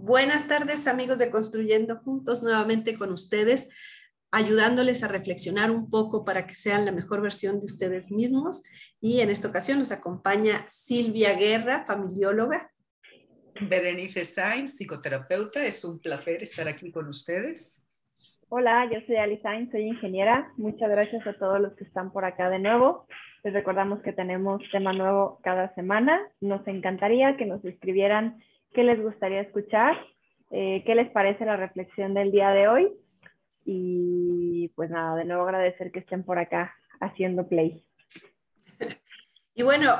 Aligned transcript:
Buenas 0.00 0.46
tardes 0.46 0.86
amigos 0.86 1.18
de 1.18 1.28
Construyendo 1.28 1.96
Juntos, 1.96 2.40
nuevamente 2.42 2.96
con 2.96 3.12
ustedes, 3.12 3.68
ayudándoles 4.30 5.02
a 5.02 5.08
reflexionar 5.08 5.72
un 5.72 5.90
poco 5.90 6.24
para 6.24 6.46
que 6.46 6.54
sean 6.54 6.86
la 6.86 6.92
mejor 6.92 7.20
versión 7.20 7.58
de 7.58 7.66
ustedes 7.66 8.12
mismos. 8.12 8.62
Y 9.00 9.20
en 9.20 9.28
esta 9.28 9.48
ocasión 9.48 9.78
nos 9.78 9.90
acompaña 9.90 10.64
Silvia 10.68 11.34
Guerra, 11.34 11.84
familióloga. 11.84 12.70
Berenice 13.60 14.24
Sainz, 14.24 14.76
psicoterapeuta. 14.76 15.66
Es 15.66 15.84
un 15.84 15.98
placer 15.98 16.42
estar 16.42 16.68
aquí 16.68 16.92
con 16.92 17.08
ustedes. 17.08 17.84
Hola, 18.48 18.88
yo 18.90 19.00
soy 19.04 19.16
Ali 19.16 19.38
Sainz, 19.42 19.72
soy 19.72 19.82
ingeniera. 19.82 20.52
Muchas 20.56 20.88
gracias 20.88 21.26
a 21.26 21.36
todos 21.38 21.60
los 21.60 21.74
que 21.74 21.84
están 21.84 22.12
por 22.12 22.24
acá 22.24 22.48
de 22.50 22.60
nuevo. 22.60 23.08
Les 23.42 23.52
recordamos 23.52 24.00
que 24.02 24.12
tenemos 24.12 24.62
tema 24.70 24.92
nuevo 24.92 25.40
cada 25.42 25.74
semana. 25.74 26.20
Nos 26.40 26.66
encantaría 26.68 27.36
que 27.36 27.46
nos 27.46 27.64
escribieran 27.64 28.40
qué 28.72 28.82
les 28.82 29.02
gustaría 29.02 29.40
escuchar, 29.40 29.96
eh, 30.50 30.82
qué 30.86 30.94
les 30.94 31.10
parece 31.10 31.44
la 31.44 31.56
reflexión 31.56 32.14
del 32.14 32.30
día 32.30 32.50
de 32.50 32.68
hoy. 32.68 32.92
Y 33.64 34.68
pues 34.76 34.90
nada, 34.90 35.16
de 35.16 35.24
nuevo 35.24 35.42
agradecer 35.42 35.90
que 35.92 35.98
estén 35.98 36.24
por 36.24 36.38
acá 36.38 36.74
haciendo 37.00 37.46
play. 37.48 37.84
Y 39.54 39.62
bueno, 39.62 39.96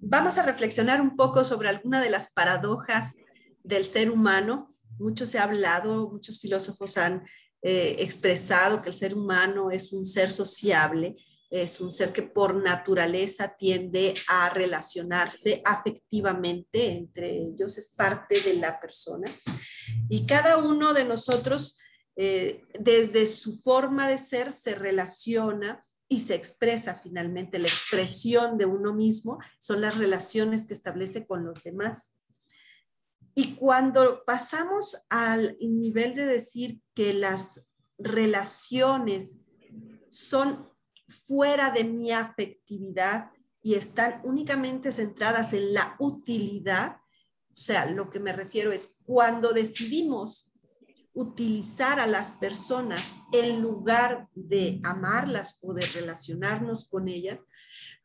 vamos 0.00 0.38
a 0.38 0.46
reflexionar 0.46 1.00
un 1.00 1.16
poco 1.16 1.44
sobre 1.44 1.68
alguna 1.68 2.02
de 2.02 2.10
las 2.10 2.32
paradojas 2.32 3.16
del 3.62 3.84
ser 3.84 4.10
humano. 4.10 4.70
Mucho 4.98 5.26
se 5.26 5.38
ha 5.38 5.44
hablado, 5.44 6.10
muchos 6.10 6.40
filósofos 6.40 6.98
han 6.98 7.22
eh, 7.62 7.96
expresado 7.98 8.82
que 8.82 8.90
el 8.90 8.94
ser 8.94 9.14
humano 9.14 9.70
es 9.70 9.92
un 9.92 10.04
ser 10.04 10.30
sociable 10.30 11.16
es 11.54 11.80
un 11.80 11.92
ser 11.92 12.12
que 12.12 12.22
por 12.22 12.56
naturaleza 12.56 13.54
tiende 13.56 14.12
a 14.26 14.50
relacionarse 14.50 15.62
afectivamente 15.64 16.96
entre 16.96 17.30
ellos, 17.30 17.78
es 17.78 17.90
parte 17.90 18.40
de 18.40 18.54
la 18.54 18.80
persona. 18.80 19.32
Y 20.08 20.26
cada 20.26 20.56
uno 20.58 20.92
de 20.92 21.04
nosotros, 21.04 21.78
eh, 22.16 22.64
desde 22.80 23.28
su 23.28 23.62
forma 23.62 24.08
de 24.08 24.18
ser, 24.18 24.50
se 24.50 24.74
relaciona 24.74 25.80
y 26.08 26.22
se 26.22 26.34
expresa 26.34 27.00
finalmente. 27.00 27.60
La 27.60 27.68
expresión 27.68 28.58
de 28.58 28.66
uno 28.66 28.92
mismo 28.92 29.38
son 29.60 29.80
las 29.80 29.96
relaciones 29.96 30.66
que 30.66 30.74
establece 30.74 31.24
con 31.24 31.44
los 31.44 31.62
demás. 31.62 32.16
Y 33.36 33.54
cuando 33.54 34.24
pasamos 34.26 35.06
al 35.08 35.56
nivel 35.60 36.16
de 36.16 36.26
decir 36.26 36.80
que 36.94 37.14
las 37.14 37.64
relaciones 37.96 39.38
son 40.08 40.73
fuera 41.08 41.70
de 41.70 41.84
mi 41.84 42.10
afectividad 42.12 43.30
y 43.62 43.74
están 43.74 44.20
únicamente 44.24 44.92
centradas 44.92 45.52
en 45.52 45.72
la 45.74 45.96
utilidad, 45.98 46.96
o 47.52 47.56
sea, 47.56 47.86
lo 47.86 48.10
que 48.10 48.20
me 48.20 48.32
refiero 48.32 48.72
es 48.72 48.96
cuando 49.04 49.52
decidimos 49.52 50.52
utilizar 51.14 52.00
a 52.00 52.06
las 52.06 52.32
personas 52.32 53.16
en 53.32 53.62
lugar 53.62 54.28
de 54.34 54.80
amarlas 54.82 55.58
o 55.62 55.72
de 55.72 55.86
relacionarnos 55.86 56.88
con 56.88 57.08
ellas, 57.08 57.38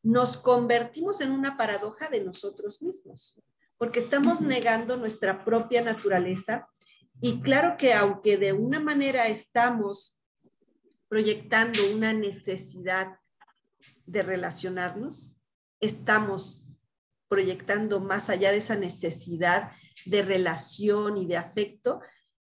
nos 0.04 0.38
convertimos 0.38 1.20
en 1.20 1.32
una 1.32 1.58
paradoja 1.58 2.08
de 2.10 2.24
nosotros 2.24 2.82
mismos, 2.82 3.42
porque 3.78 4.00
estamos 4.00 4.42
negando 4.42 4.96
nuestra 4.96 5.44
propia 5.44 5.82
naturaleza 5.82 6.70
y 7.20 7.42
claro 7.42 7.76
que 7.78 7.94
aunque 7.94 8.38
de 8.38 8.54
una 8.54 8.80
manera 8.80 9.28
estamos 9.28 10.19
proyectando 11.10 11.80
una 11.94 12.14
necesidad 12.14 13.20
de 14.06 14.24
relacionarnos, 14.24 15.36
estamos 15.82 16.68
proyectando 17.28 18.00
más 18.00 18.30
allá 18.30 18.52
de 18.52 18.58
esa 18.58 18.76
necesidad 18.76 19.72
de 20.06 20.24
relación 20.24 21.18
y 21.18 21.26
de 21.26 21.38
afecto, 21.38 22.02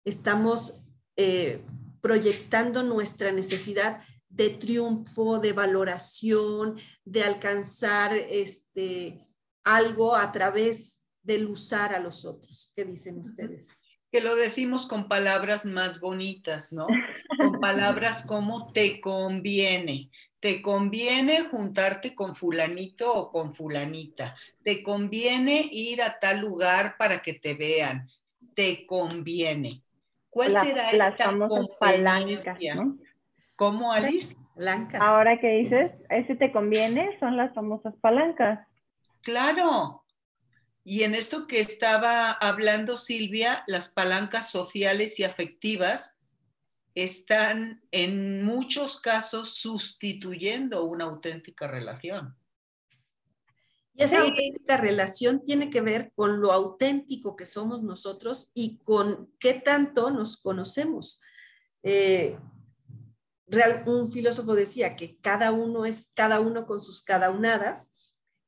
estamos 0.04 0.80
eh, 1.16 1.64
proyectando 2.00 2.82
nuestra 2.82 3.32
necesidad 3.32 4.02
de 4.28 4.50
triunfo, 4.50 5.38
de 5.38 5.52
valoración, 5.52 6.78
de 7.04 7.22
alcanzar 7.22 8.14
este, 8.14 9.20
algo 9.62 10.16
a 10.16 10.32
través 10.32 10.98
del 11.22 11.46
usar 11.46 11.94
a 11.94 12.00
los 12.00 12.24
otros. 12.24 12.72
¿Qué 12.74 12.84
dicen 12.84 13.18
ustedes? 13.18 13.84
Que 14.10 14.20
lo 14.20 14.34
decimos 14.34 14.86
con 14.86 15.08
palabras 15.08 15.64
más 15.66 16.00
bonitas, 16.00 16.72
¿no? 16.72 16.86
con 17.42 17.60
palabras 17.60 18.24
como 18.26 18.72
te 18.72 19.00
conviene. 19.00 20.10
Te 20.40 20.60
conviene 20.60 21.42
juntarte 21.42 22.14
con 22.14 22.34
fulanito 22.34 23.12
o 23.14 23.30
con 23.30 23.54
fulanita. 23.54 24.34
Te 24.64 24.82
conviene 24.82 25.68
ir 25.70 26.02
a 26.02 26.18
tal 26.18 26.40
lugar 26.40 26.96
para 26.98 27.22
que 27.22 27.34
te 27.34 27.54
vean. 27.54 28.08
Te 28.54 28.86
conviene. 28.86 29.82
¿Cuál 30.30 30.52
será 30.52 30.90
esta 30.90 31.32
palancas, 31.78 32.58
¿no? 32.74 32.98
¿Cómo, 33.54 33.92
Alice? 33.92 34.36
Ahora 34.98 35.38
que 35.38 35.48
dices, 35.48 35.92
ese 36.08 36.34
te 36.34 36.50
conviene, 36.50 37.16
son 37.20 37.36
las 37.36 37.54
famosas 37.54 37.94
palancas. 38.00 38.66
Claro. 39.20 40.04
Y 40.84 41.04
en 41.04 41.14
esto 41.14 41.46
que 41.46 41.60
estaba 41.60 42.32
hablando 42.32 42.96
Silvia, 42.96 43.62
las 43.68 43.92
palancas 43.92 44.50
sociales 44.50 45.20
y 45.20 45.24
afectivas 45.24 46.18
están 46.94 47.82
en 47.90 48.44
muchos 48.44 49.00
casos 49.00 49.54
sustituyendo 49.54 50.84
una 50.84 51.04
auténtica 51.04 51.66
relación. 51.66 52.36
Y 53.94 54.04
esa 54.04 54.22
auténtica 54.22 54.78
relación 54.78 55.44
tiene 55.44 55.68
que 55.68 55.82
ver 55.82 56.12
con 56.14 56.40
lo 56.40 56.52
auténtico 56.52 57.36
que 57.36 57.44
somos 57.44 57.82
nosotros 57.82 58.50
y 58.54 58.78
con 58.78 59.30
qué 59.38 59.54
tanto 59.54 60.10
nos 60.10 60.38
conocemos. 60.38 61.20
Eh, 61.82 62.38
un 63.86 64.10
filósofo 64.10 64.54
decía 64.54 64.96
que 64.96 65.18
cada 65.18 65.52
uno 65.52 65.84
es 65.84 66.10
cada 66.14 66.40
uno 66.40 66.66
con 66.66 66.80
sus 66.80 67.02
cada 67.02 67.30
unadas 67.30 67.90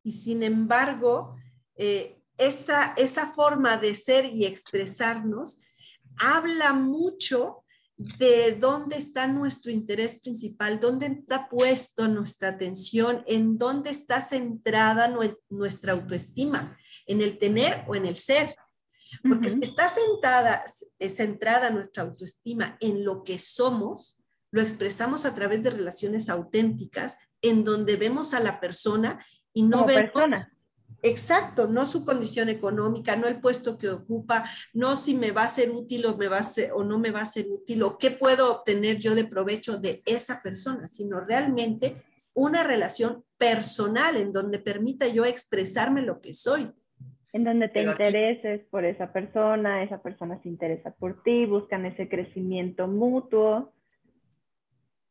y 0.02 0.12
sin 0.12 0.42
embargo 0.42 1.36
eh, 1.76 2.22
esa, 2.38 2.94
esa 2.96 3.32
forma 3.32 3.76
de 3.76 3.94
ser 3.94 4.24
y 4.24 4.46
expresarnos 4.46 5.60
habla 6.16 6.72
mucho 6.72 7.63
de 7.96 8.56
dónde 8.58 8.96
está 8.96 9.26
nuestro 9.26 9.70
interés 9.70 10.18
principal, 10.18 10.80
dónde 10.80 11.06
está 11.06 11.48
puesto 11.48 12.08
nuestra 12.08 12.48
atención, 12.48 13.22
en 13.26 13.56
dónde 13.56 13.90
está 13.90 14.20
centrada 14.20 15.14
nuestra 15.48 15.92
autoestima, 15.92 16.76
en 17.06 17.20
el 17.20 17.38
tener 17.38 17.84
o 17.86 17.94
en 17.94 18.06
el 18.06 18.16
ser. 18.16 18.56
Porque 19.22 19.48
si 19.48 19.60
está 19.62 19.88
sentada, 19.88 20.64
centrada 21.08 21.70
nuestra 21.70 22.02
autoestima 22.02 22.76
en 22.80 23.04
lo 23.04 23.22
que 23.22 23.38
somos, 23.38 24.20
lo 24.50 24.60
expresamos 24.60 25.24
a 25.24 25.34
través 25.34 25.62
de 25.62 25.70
relaciones 25.70 26.28
auténticas 26.28 27.16
en 27.42 27.62
donde 27.62 27.96
vemos 27.96 28.34
a 28.34 28.40
la 28.40 28.60
persona 28.60 29.24
y 29.52 29.62
no 29.62 29.86
vemos 29.86 30.10
Exacto, 31.06 31.68
no 31.68 31.84
su 31.84 32.02
condición 32.02 32.48
económica, 32.48 33.14
no 33.14 33.26
el 33.26 33.38
puesto 33.38 33.76
que 33.76 33.90
ocupa, 33.90 34.42
no 34.72 34.96
si 34.96 35.14
me 35.14 35.32
va 35.32 35.42
a 35.42 35.48
ser 35.48 35.70
útil 35.70 36.06
o, 36.06 36.16
me 36.16 36.28
va 36.28 36.38
a 36.38 36.42
ser, 36.42 36.72
o 36.72 36.82
no 36.82 36.98
me 36.98 37.10
va 37.10 37.20
a 37.20 37.26
ser 37.26 37.44
útil 37.50 37.82
o 37.82 37.98
qué 37.98 38.10
puedo 38.10 38.50
obtener 38.50 38.96
yo 38.96 39.14
de 39.14 39.26
provecho 39.26 39.76
de 39.76 40.00
esa 40.06 40.40
persona, 40.42 40.88
sino 40.88 41.20
realmente 41.20 42.02
una 42.32 42.64
relación 42.64 43.22
personal 43.36 44.16
en 44.16 44.32
donde 44.32 44.58
permita 44.58 45.06
yo 45.06 45.26
expresarme 45.26 46.00
lo 46.00 46.22
que 46.22 46.32
soy. 46.32 46.72
En 47.34 47.44
donde 47.44 47.68
te 47.68 47.82
intereses 47.82 48.62
por 48.70 48.86
esa 48.86 49.12
persona, 49.12 49.82
esa 49.82 50.00
persona 50.00 50.40
se 50.42 50.48
interesa 50.48 50.90
por 50.94 51.22
ti, 51.22 51.44
buscan 51.44 51.84
ese 51.84 52.08
crecimiento 52.08 52.88
mutuo. 52.88 53.74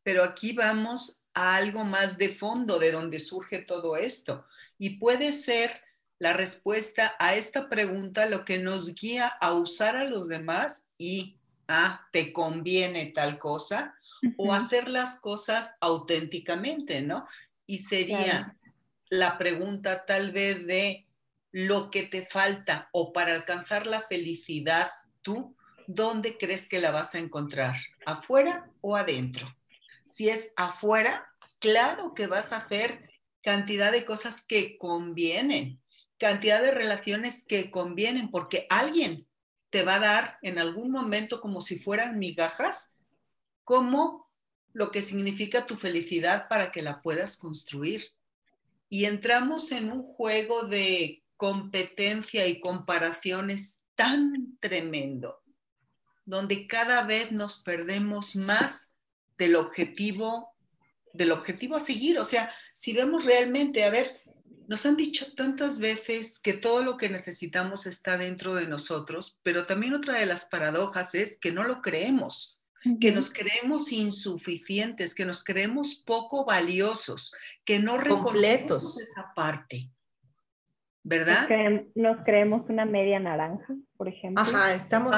Pero 0.02 0.24
aquí 0.24 0.54
vamos 0.54 1.24
a 1.34 1.54
algo 1.54 1.84
más 1.84 2.18
de 2.18 2.30
fondo 2.30 2.80
de 2.80 2.90
donde 2.90 3.20
surge 3.20 3.60
todo 3.60 3.96
esto. 3.96 4.44
Y 4.76 4.98
puede 4.98 5.30
ser 5.30 5.70
la 6.18 6.32
respuesta 6.32 7.14
a 7.18 7.34
esta 7.34 7.68
pregunta 7.68 8.26
lo 8.26 8.44
que 8.44 8.58
nos 8.58 8.94
guía 8.94 9.26
a 9.26 9.52
usar 9.52 9.96
a 9.96 10.04
los 10.04 10.28
demás 10.28 10.88
y 10.96 11.36
a 11.66 11.86
ah, 11.86 12.08
te 12.12 12.32
conviene 12.32 13.06
tal 13.06 13.38
cosa 13.38 13.94
o 14.36 14.52
hacer 14.52 14.88
las 14.88 15.20
cosas 15.20 15.76
auténticamente, 15.80 17.02
¿no? 17.02 17.26
Y 17.66 17.78
sería 17.78 18.56
la 19.10 19.38
pregunta 19.38 20.04
tal 20.06 20.32
vez 20.32 20.66
de 20.66 21.06
lo 21.52 21.90
que 21.90 22.02
te 22.02 22.24
falta 22.24 22.88
o 22.92 23.12
para 23.12 23.34
alcanzar 23.34 23.86
la 23.86 24.02
felicidad 24.02 24.88
tú, 25.22 25.56
¿dónde 25.86 26.36
crees 26.36 26.66
que 26.66 26.80
la 26.80 26.90
vas 26.90 27.14
a 27.14 27.18
encontrar? 27.18 27.76
¿Afuera 28.06 28.70
o 28.80 28.96
adentro? 28.96 29.46
Si 30.10 30.28
es 30.28 30.52
afuera, 30.56 31.26
claro 31.58 32.14
que 32.14 32.26
vas 32.26 32.52
a 32.52 32.58
hacer 32.58 33.10
cantidad 33.42 33.92
de 33.92 34.04
cosas 34.04 34.42
que 34.42 34.78
convienen, 34.78 35.80
cantidad 36.24 36.62
de 36.62 36.70
relaciones 36.70 37.44
que 37.46 37.70
convienen, 37.70 38.30
porque 38.30 38.66
alguien 38.70 39.28
te 39.68 39.82
va 39.82 39.96
a 39.96 39.98
dar 39.98 40.38
en 40.40 40.58
algún 40.58 40.90
momento 40.90 41.38
como 41.38 41.60
si 41.60 41.78
fueran 41.78 42.18
migajas, 42.18 42.94
como 43.62 44.30
lo 44.72 44.90
que 44.90 45.02
significa 45.02 45.66
tu 45.66 45.76
felicidad 45.76 46.48
para 46.48 46.72
que 46.72 46.80
la 46.80 47.02
puedas 47.02 47.36
construir. 47.36 48.14
Y 48.88 49.04
entramos 49.04 49.70
en 49.70 49.92
un 49.92 50.02
juego 50.02 50.62
de 50.62 51.22
competencia 51.36 52.46
y 52.46 52.58
comparaciones 52.58 53.76
tan 53.94 54.56
tremendo, 54.60 55.42
donde 56.24 56.66
cada 56.66 57.02
vez 57.02 57.32
nos 57.32 57.60
perdemos 57.60 58.34
más 58.34 58.94
del 59.36 59.56
objetivo, 59.56 60.54
del 61.12 61.32
objetivo 61.32 61.76
a 61.76 61.80
seguir. 61.80 62.18
O 62.18 62.24
sea, 62.24 62.50
si 62.72 62.94
vemos 62.94 63.26
realmente, 63.26 63.84
a 63.84 63.90
ver, 63.90 64.23
nos 64.68 64.86
han 64.86 64.96
dicho 64.96 65.32
tantas 65.34 65.78
veces 65.78 66.38
que 66.38 66.52
todo 66.52 66.82
lo 66.82 66.96
que 66.96 67.08
necesitamos 67.08 67.86
está 67.86 68.16
dentro 68.16 68.54
de 68.54 68.66
nosotros, 68.66 69.40
pero 69.42 69.66
también 69.66 69.94
otra 69.94 70.18
de 70.18 70.26
las 70.26 70.46
paradojas 70.46 71.14
es 71.14 71.38
que 71.38 71.52
no 71.52 71.64
lo 71.64 71.82
creemos, 71.82 72.60
que 73.00 73.12
nos 73.12 73.30
creemos 73.32 73.92
insuficientes, 73.92 75.14
que 75.14 75.24
nos 75.24 75.42
creemos 75.42 75.94
poco 75.94 76.44
valiosos, 76.44 77.34
que 77.64 77.78
no 77.78 77.98
reconocemos 77.98 79.00
esa 79.00 79.32
parte. 79.34 79.90
¿Verdad? 81.06 81.48
Nos 81.94 82.24
creemos, 82.24 82.62
una 82.68 82.86
media 82.86 83.20
naranja, 83.20 83.74
por 83.96 84.08
ejemplo. 84.08 84.42
Ajá, 84.42 84.74
estamos 84.74 85.14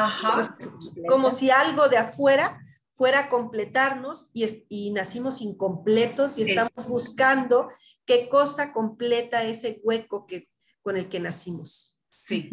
como 1.08 1.30
si 1.30 1.50
algo 1.50 1.88
de 1.88 1.96
afuera 1.96 2.60
fuera 2.96 3.20
a 3.20 3.28
completarnos 3.28 4.30
y, 4.32 4.90
nacimos 4.90 5.42
incompletos 5.42 6.38
y 6.38 6.50
estamos 6.50 6.88
buscando 6.88 7.68
qué 8.06 8.30
cosa 8.30 8.72
completa 8.72 9.44
ese 9.44 9.80
hueco 9.82 10.26
que, 10.26 10.48
con 10.80 10.96
el 10.96 11.10
que 11.10 11.20
nacimos. 11.20 11.98
Sí. 12.08 12.50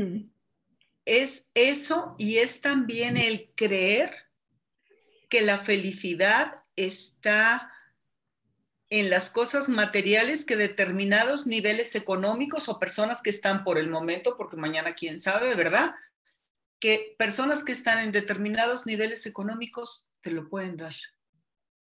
Es 1.06 1.50
eso 1.54 2.16
y 2.18 2.40
es 2.40 2.60
también 2.60 3.16
el 3.16 3.52
creer 3.56 4.12
que 5.30 5.42
la 5.42 5.60
felicidad 5.60 6.54
está 6.76 7.72
en 8.90 9.10
las 9.10 9.30
cosas 9.30 9.70
materiales 9.70 10.44
que 10.44 10.58
determinados 10.58 11.48
niveles 11.48 11.96
económicos 11.96 12.68
o 12.68 12.80
personas 12.80 13.22
que 13.22 13.30
están 13.30 13.64
por 13.64 13.78
el 13.78 13.90
momento, 13.90 14.36
porque 14.36 14.58
mañana 14.58 14.94
quién 14.94 15.20
sabe, 15.20 15.56
¿verdad? 15.56 15.96
Que 16.84 17.16
personas 17.18 17.64
que 17.64 17.72
están 17.72 18.00
en 18.00 18.12
determinados 18.12 18.86
niveles 18.86 19.26
económicos 19.26 20.12
te 20.20 20.32
lo 20.32 20.50
pueden 20.50 20.76
dar. 20.76 20.94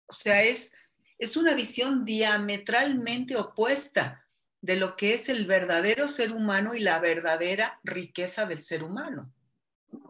O 0.08 0.14
sea, 0.14 0.42
es, 0.42 0.72
es 1.20 1.38
una 1.38 1.54
visión 1.54 2.06
diametralmente 2.06 3.36
opuesta 3.36 4.26
de 4.62 4.78
lo 4.78 4.96
que 4.96 5.14
es 5.14 5.30
el 5.30 5.46
verdadero 5.46 6.08
ser 6.08 6.32
humano 6.32 6.74
y 6.74 6.80
la 6.80 7.00
verdadera 7.00 7.80
riqueza 7.84 8.48
del 8.48 8.64
ser 8.64 8.84
humano. 8.84 9.32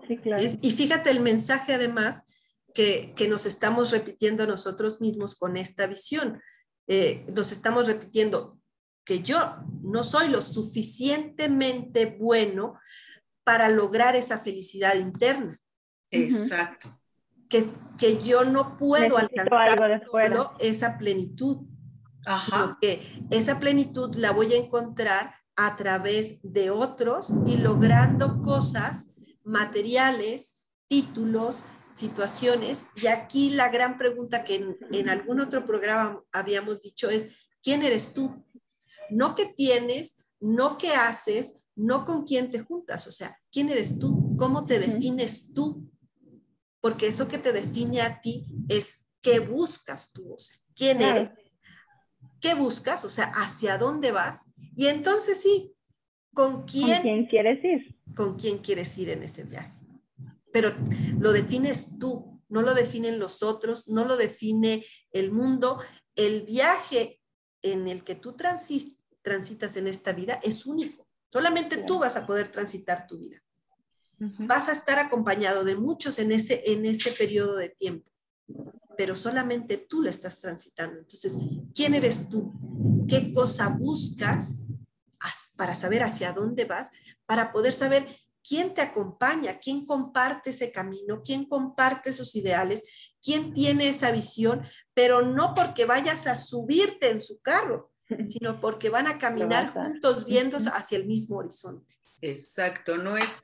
Sí, 0.08 0.18
claro. 0.18 0.42
y 0.62 0.72
fíjate 0.72 1.10
el 1.10 1.20
mensaje 1.20 1.74
además 1.74 2.24
que, 2.74 3.28
nos 3.30 3.46
estamos 3.46 3.92
repitiendo 3.92 4.44
a 4.44 4.48
nosotros 4.48 5.02
mismos 5.02 5.36
con 5.36 5.58
esta 5.58 5.88
visión. 5.88 6.42
Eh, 6.88 7.26
nos 7.36 7.52
estamos 7.52 7.88
repitiendo 7.88 8.62
que 9.04 9.22
yo 9.24 9.58
no 9.82 10.04
soy 10.04 10.30
lo 10.30 10.42
suficientemente 10.42 12.06
bueno 12.06 12.80
para 13.50 13.70
lograr 13.70 14.16
esa 14.16 14.40
felicidad 14.40 14.96
interna. 14.96 15.60
Exacto 16.12 17.00
que, 17.50 18.18
yo 18.24 18.46
no 18.46 18.78
puedo 18.78 19.18
alcanzar 19.18 20.08
esa 20.60 20.98
plenitud, 20.98 21.58
Ajá. 22.26 22.78
que 22.80 23.02
esa 23.32 23.60
plenitud 23.60 24.16
la 24.16 24.32
voy 24.32 24.54
a 24.54 24.58
encontrar 24.58 25.34
a 25.56 25.76
través 25.76 26.40
de 26.44 26.70
otros 26.70 27.34
y 27.46 27.58
logrando 27.58 28.42
cosas 28.42 29.10
materiales, 29.44 30.70
títulos, 30.88 31.64
situaciones. 31.94 32.88
Y 32.96 33.08
aquí 33.08 33.50
la 33.50 33.70
gran 33.70 33.98
pregunta 33.98 34.44
que 34.44 34.56
en, 34.56 34.78
en, 34.92 35.10
algún 35.10 35.42
otro 35.42 35.66
programa 35.66 36.22
habíamos 36.32 36.82
dicho 36.82 37.10
es, 37.10 37.36
¿quién 37.62 37.82
eres 37.82 38.14
tú? 38.14 38.46
No 39.10 39.36
qué 39.36 39.48
tienes, 39.48 40.32
no 40.40 40.78
qué 40.78 40.94
haces, 40.94 41.54
no 41.76 42.06
con 42.06 42.24
quién 42.26 42.50
te 42.50 42.60
juntas, 42.60 43.08
o 43.08 43.12
sea, 43.12 43.38
¿quién 43.52 43.70
eres 43.70 43.98
tú? 44.00 44.36
¿Cómo 44.38 44.66
te 44.66 44.80
defines 44.80 45.54
tú? 45.54 45.90
porque 46.82 47.08
eso 47.08 47.28
que 47.28 47.38
te 47.38 47.52
define 47.52 48.02
a 48.02 48.22
ti 48.22 48.46
es 48.68 49.02
qué 49.22 49.40
buscas 49.40 50.12
tú, 50.14 50.34
o 50.34 50.40
sea, 50.40 50.60
quién 50.76 51.02
eres, 51.02 51.32
qué 52.40 52.54
buscas, 52.54 53.04
o 53.04 53.10
sea, 53.10 53.26
hacia 53.36 53.78
dónde 53.78 54.12
vas. 54.12 54.46
Y 54.76 54.88
entonces 54.88 55.42
sí, 55.42 55.74
¿con 56.34 56.64
quién, 56.64 56.90
¿Con 56.90 57.02
quién 57.02 57.26
quieres 57.28 57.66
ir? 57.66 57.96
¿Con 58.16 58.38
quién 58.38 58.58
quieres 58.60 58.98
ir 58.98 59.10
en 59.10 59.24
ese 59.24 59.44
viaje? 59.44 59.74
Pero 60.52 60.74
lo 61.20 61.32
defines 61.32 61.98
tú, 62.00 62.42
no 62.48 62.62
lo 62.62 62.74
definen 62.74 63.20
los 63.20 63.44
otros, 63.44 63.88
no 63.90 64.06
lo 64.06 64.16
define 64.18 64.84
el 65.12 65.32
mundo. 65.32 65.80
El 66.16 66.44
viaje 66.44 67.20
en 67.62 67.88
el 67.88 68.04
que 68.04 68.16
tú 68.16 68.36
transitas 68.36 69.76
en 69.76 69.88
esta 69.88 70.14
vida 70.14 70.40
es 70.42 70.66
único. 70.66 71.09
Solamente 71.32 71.78
tú 71.78 72.00
vas 72.00 72.16
a 72.16 72.26
poder 72.26 72.52
transitar 72.52 73.08
tu 73.08 73.20
vida 73.20 73.38
vas 74.20 74.68
a 74.70 74.74
estar 74.74 75.00
acompañado 75.00 75.64
de 75.64 75.76
muchos 75.76 76.20
en 76.20 76.32
ese, 76.32 76.62
en 76.66 76.86
ese 76.86 77.12
periodo 77.12 77.56
de 77.56 77.70
tiempo, 77.70 78.12
pero 78.98 79.16
solamente 79.16 79.78
tú 79.78 80.02
lo 80.02 80.10
estás 80.10 80.40
transitando. 80.40 81.00
Entonces, 81.00 81.36
¿quién 81.74 81.94
eres 81.94 82.30
tú? 82.30 82.54
¿Qué 83.08 83.32
cosa 83.32 83.70
buscas 83.70 84.66
para 85.56 85.76
saber 85.76 86.04
hacia 86.04 86.34
dónde 86.34 86.66
vas? 86.66 86.90
Para 87.26 87.52
poder 87.52 87.74
saber 87.74 88.06
quién 88.46 88.74
te 88.74 88.82
acompaña, 88.82 89.60
quién 89.60 89.86
comparte 89.86 90.50
ese 90.50 90.72
camino, 90.72 91.22
quién 91.24 91.46
comparte 91.46 92.10
esos 92.10 92.36
ideales, 92.36 92.84
quién 93.22 93.54
tiene 93.54 93.90
esa 93.90 94.12
visión, 94.12 94.64
pero 94.94 95.22
no 95.22 95.54
porque 95.54 95.86
vayas 95.86 96.28
a 96.28 96.36
subirte 96.36 97.10
en 97.10 97.22
su 97.22 97.40
carro, 97.40 97.89
sino 98.28 98.60
porque 98.60 98.90
van 98.90 99.08
a 99.08 99.20
caminar 99.20 99.74
juntos 99.74 100.26
viendo 100.26 100.58
hacia 100.58 100.98
el 100.98 101.06
mismo 101.06 101.38
horizonte. 101.38 101.96
Exacto, 102.22 102.98
no 102.98 103.18
es 103.18 103.44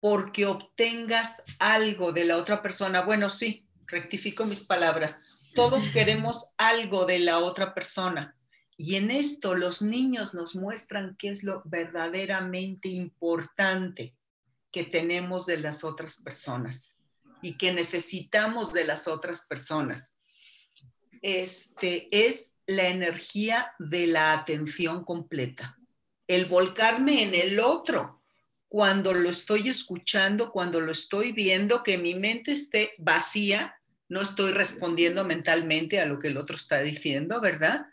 porque 0.00 0.46
obtengas 0.46 1.42
algo 1.58 2.12
de 2.12 2.24
la 2.24 2.36
otra 2.36 2.62
persona. 2.62 3.02
Bueno, 3.02 3.30
sí, 3.30 3.66
rectifico 3.86 4.44
mis 4.44 4.62
palabras. 4.62 5.22
Todos 5.54 5.88
queremos 5.92 6.50
algo 6.56 7.06
de 7.06 7.18
la 7.20 7.38
otra 7.38 7.74
persona. 7.74 8.36
Y 8.76 8.96
en 8.96 9.10
esto 9.10 9.54
los 9.54 9.80
niños 9.80 10.34
nos 10.34 10.54
muestran 10.54 11.16
qué 11.18 11.30
es 11.30 11.42
lo 11.42 11.62
verdaderamente 11.64 12.88
importante 12.88 14.14
que 14.70 14.84
tenemos 14.84 15.46
de 15.46 15.56
las 15.56 15.82
otras 15.84 16.20
personas 16.20 16.98
y 17.40 17.56
que 17.56 17.72
necesitamos 17.72 18.74
de 18.74 18.84
las 18.84 19.08
otras 19.08 19.46
personas. 19.46 20.15
Este 21.26 22.06
es 22.12 22.54
la 22.68 22.86
energía 22.86 23.74
de 23.80 24.06
la 24.06 24.32
atención 24.32 25.02
completa, 25.02 25.76
el 26.28 26.44
volcarme 26.44 27.24
en 27.24 27.34
el 27.34 27.58
otro, 27.58 28.22
cuando 28.68 29.12
lo 29.12 29.28
estoy 29.28 29.68
escuchando, 29.68 30.52
cuando 30.52 30.80
lo 30.80 30.92
estoy 30.92 31.32
viendo, 31.32 31.82
que 31.82 31.98
mi 31.98 32.14
mente 32.14 32.52
esté 32.52 32.94
vacía, 32.98 33.74
no 34.08 34.22
estoy 34.22 34.52
respondiendo 34.52 35.24
mentalmente 35.24 36.00
a 36.00 36.06
lo 36.06 36.20
que 36.20 36.28
el 36.28 36.36
otro 36.36 36.54
está 36.54 36.78
diciendo, 36.80 37.40
¿verdad? 37.40 37.86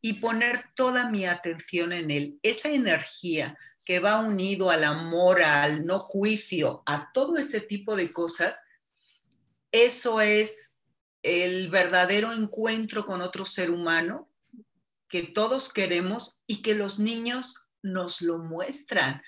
Y 0.00 0.14
poner 0.14 0.64
toda 0.74 1.08
mi 1.08 1.24
atención 1.24 1.92
en 1.92 2.10
él. 2.10 2.40
Esa 2.42 2.70
energía 2.70 3.56
que 3.84 4.00
va 4.00 4.18
unido 4.18 4.72
al 4.72 4.82
amor, 4.82 5.44
al 5.44 5.86
no 5.86 6.00
juicio, 6.00 6.82
a 6.86 7.12
todo 7.12 7.36
ese 7.36 7.60
tipo 7.60 7.94
de 7.94 8.10
cosas, 8.10 8.60
eso 9.70 10.20
es 10.20 10.72
el 11.22 11.68
verdadero 11.70 12.32
encuentro 12.32 13.06
con 13.06 13.22
otro 13.22 13.44
ser 13.46 13.70
humano 13.70 14.28
que 15.08 15.22
todos 15.22 15.72
queremos 15.72 16.40
y 16.46 16.62
que 16.62 16.74
los 16.74 16.98
niños 16.98 17.66
nos 17.82 18.22
lo 18.22 18.38
muestran. 18.38 19.22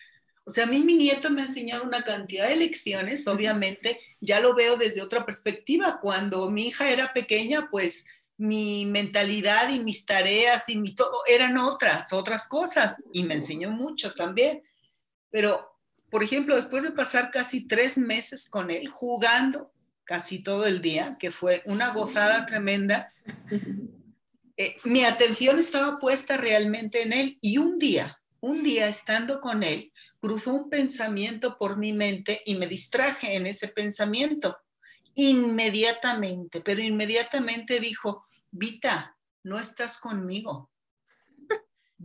O 0.45 0.51
sea, 0.51 0.65
a 0.65 0.67
mí 0.67 0.83
mi 0.83 0.95
nieto 0.95 1.31
me 1.31 1.43
ha 1.43 1.47
enseñado 1.47 1.85
una 1.85 2.03
cantidad 2.03 2.49
de 2.49 2.57
lecciones, 2.57 3.27
obviamente, 3.29 3.99
ya 4.21 4.41
lo 4.41 4.55
veo 4.55 4.77
desde 4.77 5.03
otra 5.03 5.25
perspectiva. 5.25 6.01
Cuando 6.01 6.51
mi 6.51 6.69
hija 6.69 6.91
era 6.91 7.13
pequeña, 7.13 7.69
pues 7.71 8.05
mi 8.37 8.85
mentalidad 8.87 9.71
y 9.71 9.79
mis 9.79 10.05
tareas 10.05 10.69
y 10.69 10.77
mi 10.77 10.95
todo 10.95 11.23
eran 11.27 11.57
otras, 11.57 12.13
otras 12.13 12.49
cosas, 12.49 12.97
y 13.13 13.25
me 13.25 13.35
enseñó 13.35 13.71
mucho 13.71 14.13
también. 14.13 14.63
Pero, 15.31 15.79
por 16.11 16.23
ejemplo, 16.23 16.57
después 16.57 16.83
de 16.83 16.93
pasar 16.93 17.31
casi 17.31 17.67
tres 17.67 17.97
meses 17.97 18.49
con 18.49 18.71
él 18.71 18.89
jugando 18.89 19.74
casi 20.05 20.43
todo 20.43 20.67
el 20.67 20.83
día, 20.83 21.17
que 21.19 21.31
fue 21.31 21.63
una 21.67 21.93
gozada 21.93 22.47
tremenda, 22.47 23.13
eh, 24.57 24.77
mi 24.85 25.05
atención 25.05 25.59
estaba 25.59 25.99
puesta 25.99 26.37
realmente 26.37 27.03
en 27.03 27.13
él 27.13 27.39
y 27.41 27.59
un 27.59 27.79
día, 27.79 28.21
un 28.41 28.63
día 28.63 28.89
estando 28.89 29.41
con 29.41 29.63
él, 29.63 29.93
cruzó 30.21 30.55
un 30.55 30.71
pensamiento 30.71 31.57
por 31.59 31.77
mi 31.77 31.93
mente 31.93 32.43
y 32.45 32.57
me 32.57 32.67
distraje 32.67 33.35
en 33.35 33.47
ese 33.47 33.69
pensamiento. 33.69 34.57
Inmediatamente, 35.17 36.61
pero 36.61 36.83
inmediatamente 36.83 37.79
dijo, 37.79 38.25
Vita, 38.51 39.17
no 39.45 39.59
estás 39.59 39.99
conmigo. 39.99 40.71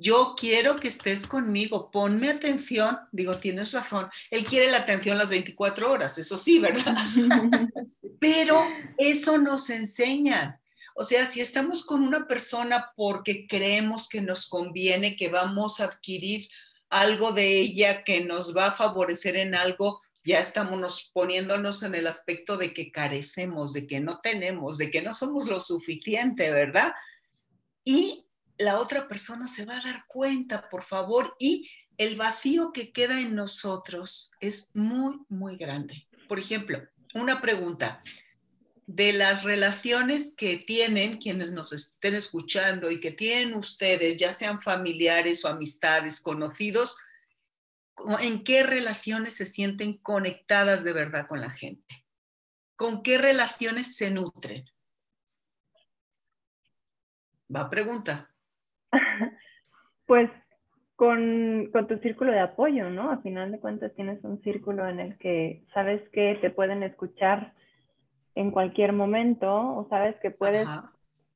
Yo 0.01 0.33
quiero 0.37 0.79
que 0.79 0.87
estés 0.87 1.25
conmigo, 1.25 1.91
ponme 1.91 2.29
atención. 2.29 2.97
Digo, 3.11 3.37
tienes 3.37 3.73
razón. 3.73 4.09
Él 4.31 4.45
quiere 4.45 4.71
la 4.71 4.77
atención 4.77 5.17
las 5.17 5.29
24 5.29 5.91
horas, 5.91 6.17
eso 6.17 6.37
sí, 6.37 6.59
¿verdad? 6.59 6.95
Pero 8.19 8.65
eso 8.97 9.37
nos 9.37 9.69
enseña. 9.69 10.61
O 10.95 11.03
sea, 11.03 11.25
si 11.25 11.41
estamos 11.41 11.85
con 11.85 12.01
una 12.01 12.27
persona 12.27 12.93
porque 12.95 13.45
creemos 13.45 14.07
que 14.07 14.21
nos 14.21 14.47
conviene, 14.47 15.17
que 15.17 15.27
vamos 15.27 15.81
a 15.81 15.85
adquirir 15.85 16.47
algo 16.89 17.33
de 17.33 17.59
ella 17.59 18.05
que 18.05 18.23
nos 18.23 18.55
va 18.55 18.67
a 18.67 18.71
favorecer 18.71 19.35
en 19.35 19.53
algo, 19.53 19.99
ya 20.23 20.39
estamos 20.39 21.11
poniéndonos 21.13 21.83
en 21.83 21.95
el 21.95 22.07
aspecto 22.07 22.55
de 22.55 22.73
que 22.73 22.89
carecemos, 22.89 23.73
de 23.73 23.85
que 23.85 23.99
no 23.99 24.19
tenemos, 24.21 24.77
de 24.77 24.91
que 24.91 25.01
no 25.01 25.13
somos 25.13 25.47
lo 25.47 25.59
suficiente, 25.59 26.51
¿verdad? 26.51 26.93
Y 27.83 28.28
la 28.59 28.77
otra 28.77 29.07
persona 29.07 29.47
se 29.47 29.65
va 29.65 29.77
a 29.77 29.81
dar 29.81 30.05
cuenta, 30.05 30.69
por 30.69 30.83
favor, 30.83 31.35
y 31.39 31.69
el 31.97 32.15
vacío 32.15 32.71
que 32.71 32.91
queda 32.91 33.19
en 33.19 33.33
nosotros 33.33 34.31
es 34.39 34.71
muy, 34.75 35.19
muy 35.29 35.55
grande. 35.55 36.07
Por 36.27 36.39
ejemplo, 36.39 36.81
una 37.13 37.41
pregunta 37.41 38.03
de 38.85 39.13
las 39.13 39.43
relaciones 39.43 40.33
que 40.35 40.57
tienen 40.57 41.17
quienes 41.19 41.51
nos 41.51 41.71
estén 41.73 42.15
escuchando 42.15 42.91
y 42.91 42.99
que 42.99 43.11
tienen 43.11 43.53
ustedes, 43.53 44.17
ya 44.17 44.33
sean 44.33 44.61
familiares 44.61 45.45
o 45.45 45.47
amistades, 45.47 46.21
conocidos, 46.21 46.97
¿en 48.19 48.43
qué 48.43 48.63
relaciones 48.63 49.35
se 49.35 49.45
sienten 49.45 49.93
conectadas 49.97 50.83
de 50.83 50.93
verdad 50.93 51.27
con 51.27 51.39
la 51.39 51.49
gente? 51.49 52.05
¿Con 52.75 53.03
qué 53.03 53.17
relaciones 53.17 53.95
se 53.95 54.09
nutren? 54.11 54.65
Va 57.53 57.69
pregunta. 57.69 58.33
Pues 60.09 60.31
con, 60.95 61.69
con, 61.71 61.87
tu 61.87 61.99
círculo 61.99 62.31
de 62.31 62.39
apoyo, 62.39 62.89
¿no? 62.89 63.11
A 63.11 63.21
final 63.21 63.51
de 63.51 63.59
cuentas 63.59 63.93
tienes 63.93 64.23
un 64.23 64.41
círculo 64.41 64.89
en 64.89 64.99
el 64.99 65.19
que 65.19 65.63
sabes 65.71 66.01
que 66.09 66.39
te 66.41 66.49
pueden 66.49 66.81
escuchar 66.81 67.53
en 68.33 68.49
cualquier 68.49 68.91
momento 68.91 69.47
o 69.53 69.87
sabes 69.87 70.15
que 70.19 70.31
puedes 70.31 70.67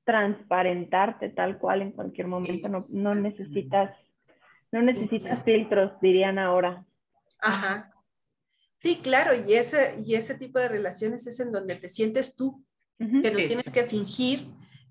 transparentarte 0.05 1.29
tal 1.29 1.59
cual 1.59 1.83
en 1.83 1.91
cualquier 1.91 2.25
momento, 2.25 2.67
no, 2.67 2.83
no 2.89 3.13
necesitas, 3.13 3.95
no 4.71 4.81
necesitas 4.81 5.43
filtros, 5.43 5.91
dirían 6.01 6.39
ahora. 6.39 6.83
Ajá. 7.41 7.93
Sí, 8.79 9.01
claro, 9.03 9.33
y 9.35 9.53
ese, 9.53 10.01
y 10.03 10.15
ese 10.15 10.33
tipo 10.33 10.57
de 10.57 10.69
relaciones 10.69 11.27
es 11.27 11.39
en 11.39 11.51
donde 11.51 11.75
te 11.75 11.89
sientes 11.89 12.35
tú, 12.35 12.65
que 12.97 13.05
no 13.05 13.37
tienes 13.37 13.69
que 13.71 13.83
fingir, 13.83 14.47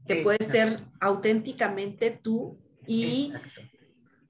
que 0.06 0.22
puedes 0.22 0.46
ser 0.46 0.78
auténticamente 1.00 2.12
tú 2.12 2.60
y 2.86 3.32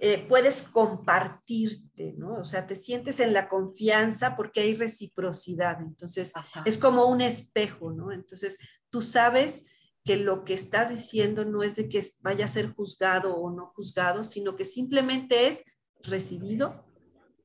eh, 0.04 0.26
puedes 0.28 0.62
compartirte, 0.62 2.14
¿no? 2.18 2.34
O 2.34 2.44
sea, 2.44 2.66
te 2.66 2.74
sientes 2.74 3.20
en 3.20 3.32
la 3.32 3.48
confianza 3.48 4.34
porque 4.34 4.58
hay 4.58 4.74
reciprocidad. 4.74 5.80
Entonces, 5.80 6.32
es 6.64 6.76
como 6.76 7.06
un 7.06 7.20
espejo, 7.20 7.92
¿no? 7.92 8.10
Entonces, 8.10 8.58
tú 8.90 9.00
sabes 9.00 9.66
que 10.04 10.16
lo 10.16 10.44
que 10.44 10.54
estás 10.54 10.90
diciendo 10.90 11.44
no 11.44 11.62
es 11.62 11.76
de 11.76 11.88
que 11.88 12.04
vaya 12.18 12.46
a 12.46 12.48
ser 12.48 12.74
juzgado 12.74 13.36
o 13.36 13.52
no 13.52 13.72
juzgado, 13.76 14.24
sino 14.24 14.56
que 14.56 14.64
simplemente 14.64 15.46
es 15.46 15.62
recibido 16.02 16.84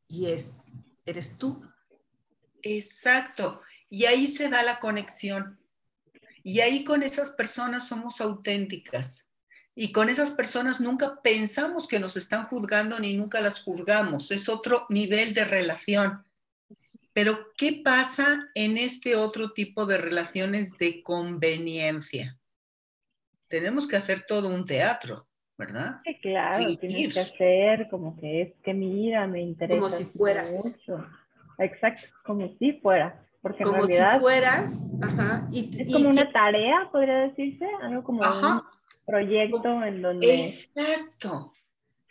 y 0.08 0.26
es, 0.26 0.54
eres 1.06 1.38
tú. 1.38 1.62
Exacto. 2.64 3.62
Y 3.88 4.06
ahí 4.06 4.26
se 4.26 4.50
da 4.50 4.64
la 4.64 4.80
conexión. 4.80 5.60
Y 6.42 6.62
ahí 6.62 6.84
con 6.84 7.04
esas 7.04 7.34
personas 7.34 7.88
somos 7.88 8.20
auténticas 8.20 9.27
y 9.80 9.92
con 9.92 10.10
esas 10.10 10.32
personas 10.32 10.82
nunca 10.82 11.22
pensamos 11.22 11.88
que 11.88 12.00
nos 12.00 12.18
están 12.18 12.46
juzgando 12.46 13.00
ni 13.00 13.14
nunca 13.14 13.40
las 13.42 13.64
juzgamos. 13.64 14.32
Es 14.32 14.50
otro 14.50 14.88
nivel 14.90 15.36
de 15.36 15.46
relación. 15.46 16.24
Pero, 17.14 17.52
¿qué 17.56 17.82
pasa 17.86 18.50
en 18.56 18.78
este 18.78 19.16
otro 19.16 19.52
tipo 19.52 19.86
de 19.86 20.00
relaciones 20.00 20.80
de 20.80 21.04
conveniencia? 21.04 22.40
Tenemos 23.48 23.88
que 23.88 23.98
hacer 23.98 24.26
todo 24.28 24.50
un 24.50 24.66
teatro, 24.66 25.28
¿verdad? 25.60 26.02
Sí, 26.06 26.18
claro, 26.24 26.76
tienes 26.78 27.14
que 27.14 27.20
hacer 27.20 27.88
como 27.92 28.20
que 28.20 28.42
es 28.42 28.54
que 28.64 28.74
mira, 28.74 29.28
me 29.28 29.42
interesa. 29.42 29.80
Como 29.80 29.92
si 29.92 30.06
fueras. 30.06 30.76
Exacto, 31.60 32.08
como 32.24 32.52
si 32.58 32.74
fueras. 32.74 33.14
Porque 33.44 33.64
como 33.64 33.86
si 33.86 33.94
fueras, 34.20 34.88
ajá. 35.04 35.48
Y, 35.52 35.84
es 35.84 35.94
como 35.94 36.10
una 36.10 36.32
tarea, 36.32 36.90
podría 36.92 37.28
decirse, 37.28 37.66
algo 37.84 38.04
como 38.04 38.24
proyecto 39.08 39.84
en 39.84 40.02
donde... 40.02 40.46
Exacto. 40.46 41.54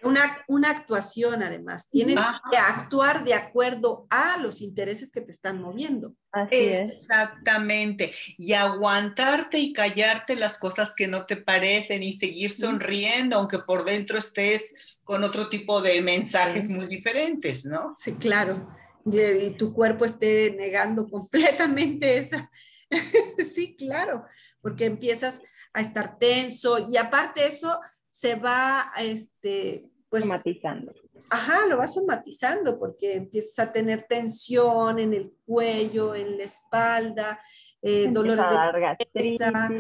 Una, 0.02 0.44
una 0.46 0.70
actuación 0.70 1.42
además. 1.42 1.88
Tienes 1.90 2.18
que 2.50 2.58
actuar 2.58 3.24
de 3.24 3.34
acuerdo 3.34 4.06
a 4.10 4.38
los 4.38 4.60
intereses 4.60 5.10
que 5.10 5.22
te 5.22 5.30
están 5.30 5.60
moviendo. 5.60 6.14
Así 6.32 6.54
Exactamente. 6.54 8.12
Y 8.36 8.52
aguantarte 8.52 9.58
y 9.58 9.72
callarte 9.72 10.36
las 10.36 10.58
cosas 10.58 10.94
que 10.94 11.08
no 11.08 11.24
te 11.24 11.36
parecen 11.36 12.02
y 12.02 12.12
seguir 12.12 12.50
sonriendo, 12.50 13.36
aunque 13.36 13.58
por 13.60 13.84
dentro 13.84 14.18
estés 14.18 14.74
con 15.02 15.24
otro 15.24 15.48
tipo 15.48 15.80
de 15.80 16.02
mensajes 16.02 16.68
muy 16.68 16.86
diferentes, 16.86 17.64
¿no? 17.64 17.94
Sí, 17.98 18.12
claro. 18.14 18.68
Y, 19.06 19.50
tu 19.50 19.72
cuerpo 19.72 20.04
esté 20.04 20.54
negando 20.58 21.06
completamente 21.10 22.18
esa. 22.18 22.50
sí, 23.52 23.76
claro, 23.76 24.24
porque 24.60 24.86
empiezas 24.86 25.40
a 25.72 25.80
estar 25.80 26.18
tenso 26.18 26.90
y 26.90 26.96
aparte 26.96 27.46
eso 27.46 27.78
se 28.08 28.34
va, 28.34 28.92
este, 28.98 29.90
pues... 30.08 30.22
Somatizando. 30.24 30.92
Ajá, 31.28 31.66
lo 31.68 31.78
va 31.78 31.88
somatizando 31.88 32.78
porque 32.78 33.14
empiezas 33.14 33.58
a 33.58 33.72
tener 33.72 34.06
tensión 34.08 35.00
en 35.00 35.12
el 35.12 35.32
cuello, 35.44 36.14
en 36.14 36.38
la 36.38 36.44
espalda, 36.44 37.40
eh, 37.82 38.08
dolores 38.12 38.44
de 38.46 39.06
cabeza, 39.12 39.70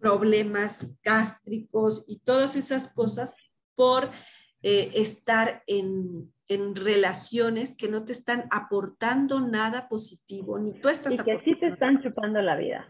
problemas 0.00 0.84
gástricos 1.02 2.04
y 2.08 2.18
todas 2.18 2.56
esas 2.56 2.88
cosas 2.88 3.36
por 3.76 4.10
eh, 4.62 4.90
estar 4.94 5.62
en, 5.66 6.33
en, 6.48 6.76
relaciones 6.76 7.76
que 7.76 7.88
no 7.88 8.04
te 8.04 8.12
están 8.12 8.46
aportando 8.50 9.40
nada 9.40 9.88
positivo, 9.88 10.58
ni 10.58 10.78
tú 10.80 10.88
estás 10.88 11.14
y 11.14 11.18
que 11.18 11.40
sí 11.44 11.52
te 11.58 11.68
están 11.68 12.02
chupando 12.02 12.40
la 12.40 12.56
vida. 12.56 12.88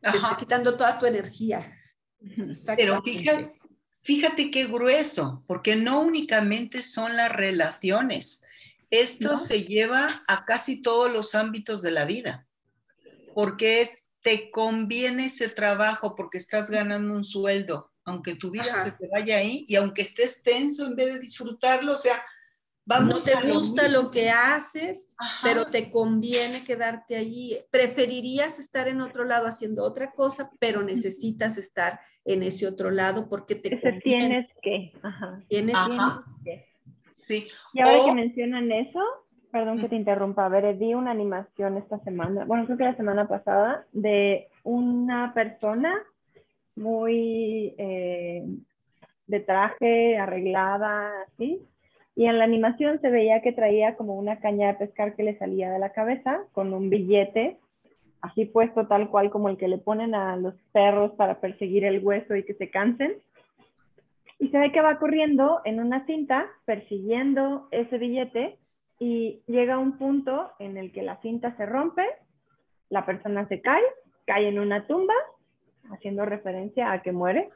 Te 0.00 0.10
está 0.10 0.36
quitando 0.38 0.76
toda 0.76 0.98
tu 0.98 1.06
energía. 1.06 1.76
Pero 2.76 3.02
fíjate, 3.02 3.52
fíjate 4.02 4.50
qué 4.50 4.66
grueso, 4.66 5.44
porque 5.46 5.76
no 5.76 6.00
únicamente 6.00 6.82
son 6.82 7.16
las 7.16 7.32
relaciones, 7.32 8.42
esto 8.90 9.38
se 9.38 9.64
lleva 9.64 10.22
a 10.28 10.44
casi 10.44 10.82
todos 10.82 11.10
los 11.10 11.34
ámbitos 11.34 11.80
de 11.80 11.92
la 11.92 12.04
vida, 12.04 12.46
porque 13.34 13.80
es, 13.80 14.04
te 14.20 14.50
conviene 14.50 15.26
ese 15.26 15.48
trabajo 15.48 16.14
porque 16.14 16.36
estás 16.36 16.70
ganando 16.70 17.14
un 17.14 17.24
sueldo, 17.24 17.90
aunque 18.04 18.34
tu 18.34 18.50
vida 18.50 18.74
se 18.74 18.92
te 18.92 19.08
vaya 19.08 19.38
ahí 19.38 19.64
y 19.66 19.76
aunque 19.76 20.02
estés 20.02 20.42
tenso 20.42 20.86
en 20.86 20.94
vez 20.94 21.14
de 21.14 21.20
disfrutarlo, 21.20 21.94
o 21.94 21.98
sea, 21.98 22.22
no 22.86 23.16
te 23.16 23.52
gusta 23.52 23.88
lo, 23.88 24.10
que 24.10 24.30
haces, 24.30 25.14
pero 25.42 25.66
te 25.66 25.90
conviene 25.90 26.64
quedarte 26.64 27.16
allí. 27.16 27.56
Preferirías 27.70 28.58
estar 28.58 28.88
en 28.88 29.00
otro 29.00 29.24
lado 29.24 29.46
haciendo 29.46 29.84
otra 29.84 30.12
cosa, 30.12 30.50
pero 30.58 30.82
necesitas 30.82 31.58
estar 31.58 32.00
en 32.24 32.42
ese 32.42 32.66
otro 32.66 32.90
lado 32.90 33.28
porque 33.28 33.54
te 33.54 33.76
Tienes 34.02 34.46
que. 34.62 34.92
Ajá. 35.02 35.40
Tienes 35.48 35.76
que. 36.44 36.66
Sí. 37.12 37.46
Y 37.74 37.80
ahora 37.80 38.04
que 38.06 38.14
mencionan 38.14 38.72
eso, 38.72 39.00
perdón 39.52 39.80
que 39.80 39.88
te 39.88 39.96
interrumpa, 39.96 40.46
a 40.46 40.48
ver, 40.48 40.74
vi 40.76 40.94
una 40.94 41.10
animación 41.10 41.76
esta 41.76 41.98
semana, 42.00 42.44
bueno, 42.46 42.64
creo 42.64 42.78
que 42.78 42.84
la 42.84 42.96
semana 42.96 43.28
pasada, 43.28 43.86
de 43.92 44.48
una 44.64 45.34
persona 45.34 46.02
muy 46.74 47.74
eh, 47.76 48.44
de 49.26 49.40
traje, 49.40 50.16
arreglada, 50.16 51.10
así, 51.28 51.60
y 52.14 52.26
en 52.26 52.38
la 52.38 52.44
animación 52.44 53.00
se 53.00 53.10
veía 53.10 53.40
que 53.42 53.52
traía 53.52 53.96
como 53.96 54.14
una 54.14 54.38
caña 54.38 54.68
de 54.68 54.74
pescar 54.74 55.14
que 55.14 55.22
le 55.22 55.38
salía 55.38 55.70
de 55.70 55.78
la 55.78 55.92
cabeza 55.92 56.40
con 56.52 56.74
un 56.74 56.90
billete 56.90 57.58
así 58.22 58.44
puesto 58.46 58.86
tal 58.86 59.10
cual 59.10 59.30
como 59.30 59.48
el 59.48 59.58
que 59.58 59.68
le 59.68 59.78
ponen 59.78 60.14
a 60.14 60.36
los 60.36 60.54
perros 60.72 61.12
para 61.12 61.40
perseguir 61.40 61.84
el 61.84 62.02
hueso 62.02 62.34
y 62.36 62.44
que 62.44 62.54
se 62.54 62.70
cansen. 62.70 63.16
Y 64.38 64.48
se 64.48 64.58
ve 64.58 64.72
que 64.72 64.80
va 64.80 64.98
corriendo 64.98 65.60
en 65.64 65.80
una 65.80 66.06
cinta 66.06 66.46
persiguiendo 66.64 67.68
ese 67.70 67.98
billete 67.98 68.58
y 68.98 69.42
llega 69.46 69.74
a 69.74 69.78
un 69.78 69.98
punto 69.98 70.52
en 70.58 70.76
el 70.76 70.92
que 70.92 71.02
la 71.02 71.20
cinta 71.20 71.56
se 71.56 71.66
rompe, 71.66 72.06
la 72.88 73.04
persona 73.04 73.46
se 73.48 73.60
cae, 73.60 73.82
cae 74.24 74.48
en 74.48 74.58
una 74.58 74.86
tumba, 74.86 75.14
haciendo 75.90 76.24
referencia 76.24 76.92
a 76.92 77.02
que 77.02 77.12
muere 77.12 77.50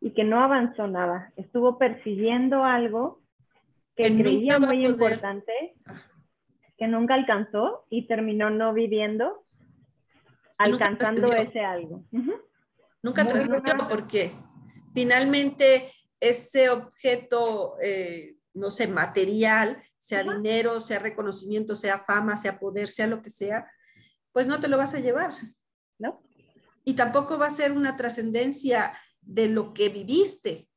y 0.00 0.10
que 0.10 0.24
no 0.24 0.40
avanzó 0.40 0.86
nada. 0.86 1.32
Estuvo 1.36 1.78
persiguiendo 1.78 2.64
algo 2.64 3.18
que, 4.02 4.22
creía 4.22 4.58
muy 4.58 4.86
importante, 4.86 5.74
que 6.76 6.88
nunca 6.88 7.14
alcanzó 7.14 7.86
y 7.90 8.06
terminó 8.06 8.50
no 8.50 8.72
viviendo, 8.72 9.44
alcanzando 10.58 11.32
ese 11.32 11.60
algo. 11.60 12.04
Nunca 13.02 13.26
trascendió 13.26 13.74
porque 13.88 14.30
finalmente 14.94 15.90
ese 16.20 16.70
objeto, 16.70 17.76
eh, 17.82 18.36
no 18.54 18.70
sé, 18.70 18.88
material, 18.88 19.78
sea 19.98 20.22
dinero, 20.22 20.80
sea 20.80 20.98
reconocimiento, 20.98 21.76
sea 21.76 22.00
fama, 22.00 22.36
sea 22.36 22.58
poder, 22.58 22.88
sea 22.88 23.06
lo 23.06 23.22
que 23.22 23.30
sea, 23.30 23.70
pues 24.32 24.46
no 24.46 24.60
te 24.60 24.68
lo 24.68 24.76
vas 24.76 24.94
a 24.94 25.00
llevar. 25.00 25.32
¿No? 25.98 26.22
Y 26.84 26.94
tampoco 26.94 27.38
va 27.38 27.46
a 27.46 27.50
ser 27.50 27.72
una 27.72 27.96
trascendencia 27.96 28.92
de 29.20 29.48
lo 29.48 29.74
que 29.74 29.90
viviste, 29.90 30.69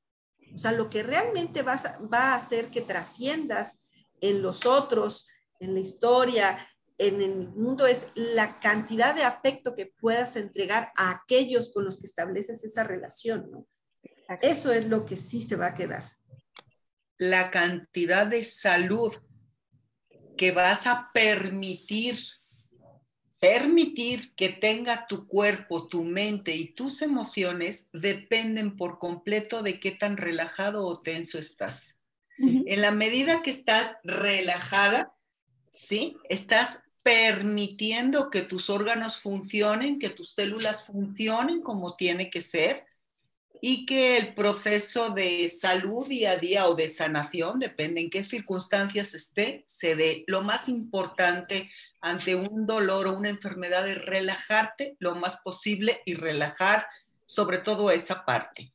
O 0.54 0.58
sea, 0.58 0.72
lo 0.72 0.90
que 0.90 1.04
realmente 1.04 1.62
va 1.62 1.80
a 2.12 2.36
hacer 2.36 2.70
que 2.70 2.82
trasciendas 2.82 3.82
en 4.22 4.42
los 4.42 4.66
otros, 4.66 5.28
en 5.60 5.74
la 5.74 5.80
historia, 5.80 6.58
en 6.98 7.22
el 7.22 7.50
mundo 7.50 7.88
es 7.88 8.08
la 8.16 8.60
cantidad 8.60 9.16
de 9.16 9.24
afecto 9.24 9.76
que 9.76 9.88
puedas 9.88 10.36
entregar 10.36 10.92
a 10.96 11.12
aquellos 11.12 11.74
con 11.74 11.86
los 11.86 12.00
que 12.00 12.08
estableces 12.08 12.64
esa 12.64 12.84
relación, 12.84 13.50
¿no? 13.52 13.68
Eso 14.42 14.72
es 14.72 14.88
lo 14.88 15.06
que 15.06 15.18
sí 15.18 15.42
se 15.42 15.56
va 15.56 15.68
a 15.68 15.74
quedar. 15.74 16.12
La 17.18 17.52
cantidad 17.52 18.26
de 18.26 18.44
salud 18.44 19.14
que 20.38 20.52
vas 20.52 20.88
a 20.88 21.10
permitir, 21.14 22.18
permitir 23.44 24.34
que 24.36 24.48
tenga 24.48 25.06
tu 25.06 25.28
cuerpo, 25.28 25.90
tu 25.90 26.06
mente 26.06 26.56
y 26.56 26.70
tus 26.70 27.02
emociones 27.02 27.90
dependen 27.92 28.78
por 28.78 29.00
completo 29.00 29.64
de 29.64 29.82
qué 29.82 29.92
tan 29.92 30.16
relajado 30.16 30.88
o 30.88 31.02
tenso 31.02 31.38
estás. 31.38 32.00
En 32.40 32.82
la 32.82 32.92
medida 32.92 33.42
que 33.42 33.50
estás 33.50 33.98
relajada, 34.06 35.14
¿sí? 35.74 36.16
Estás 36.30 36.84
permitiendo 37.04 38.30
que 38.30 38.44
tus 38.44 38.70
órganos 38.70 39.18
funcionen, 39.18 40.00
que 40.00 40.10
tus 40.10 40.32
células 40.36 40.86
funcionen 40.86 41.62
como 41.62 41.98
tiene 41.98 42.30
que 42.30 42.40
ser 42.40 42.86
y 43.62 43.86
que 43.86 44.18
el 44.18 44.34
proceso 44.34 45.10
de 45.12 45.48
salud 45.50 46.08
día 46.08 46.32
a 46.32 46.38
día 46.38 46.68
o 46.68 46.76
de 46.76 46.88
sanación, 46.88 47.60
depende 47.60 48.02
en 48.02 48.10
qué 48.10 48.24
circunstancias 48.24 49.14
esté, 49.14 49.64
se 49.68 49.96
dé. 49.96 50.24
Lo 50.28 50.42
más 50.42 50.68
importante 50.68 51.72
ante 52.02 52.36
un 52.36 52.66
dolor 52.66 53.08
o 53.08 53.18
una 53.18 53.30
enfermedad 53.30 53.88
es 53.88 54.04
relajarte 54.06 54.98
lo 55.00 55.16
más 55.16 55.38
posible 55.38 56.02
y 56.06 56.16
relajar 56.16 56.86
sobre 57.26 57.60
todo 57.60 57.90
esa 57.92 58.26
parte. 58.26 58.74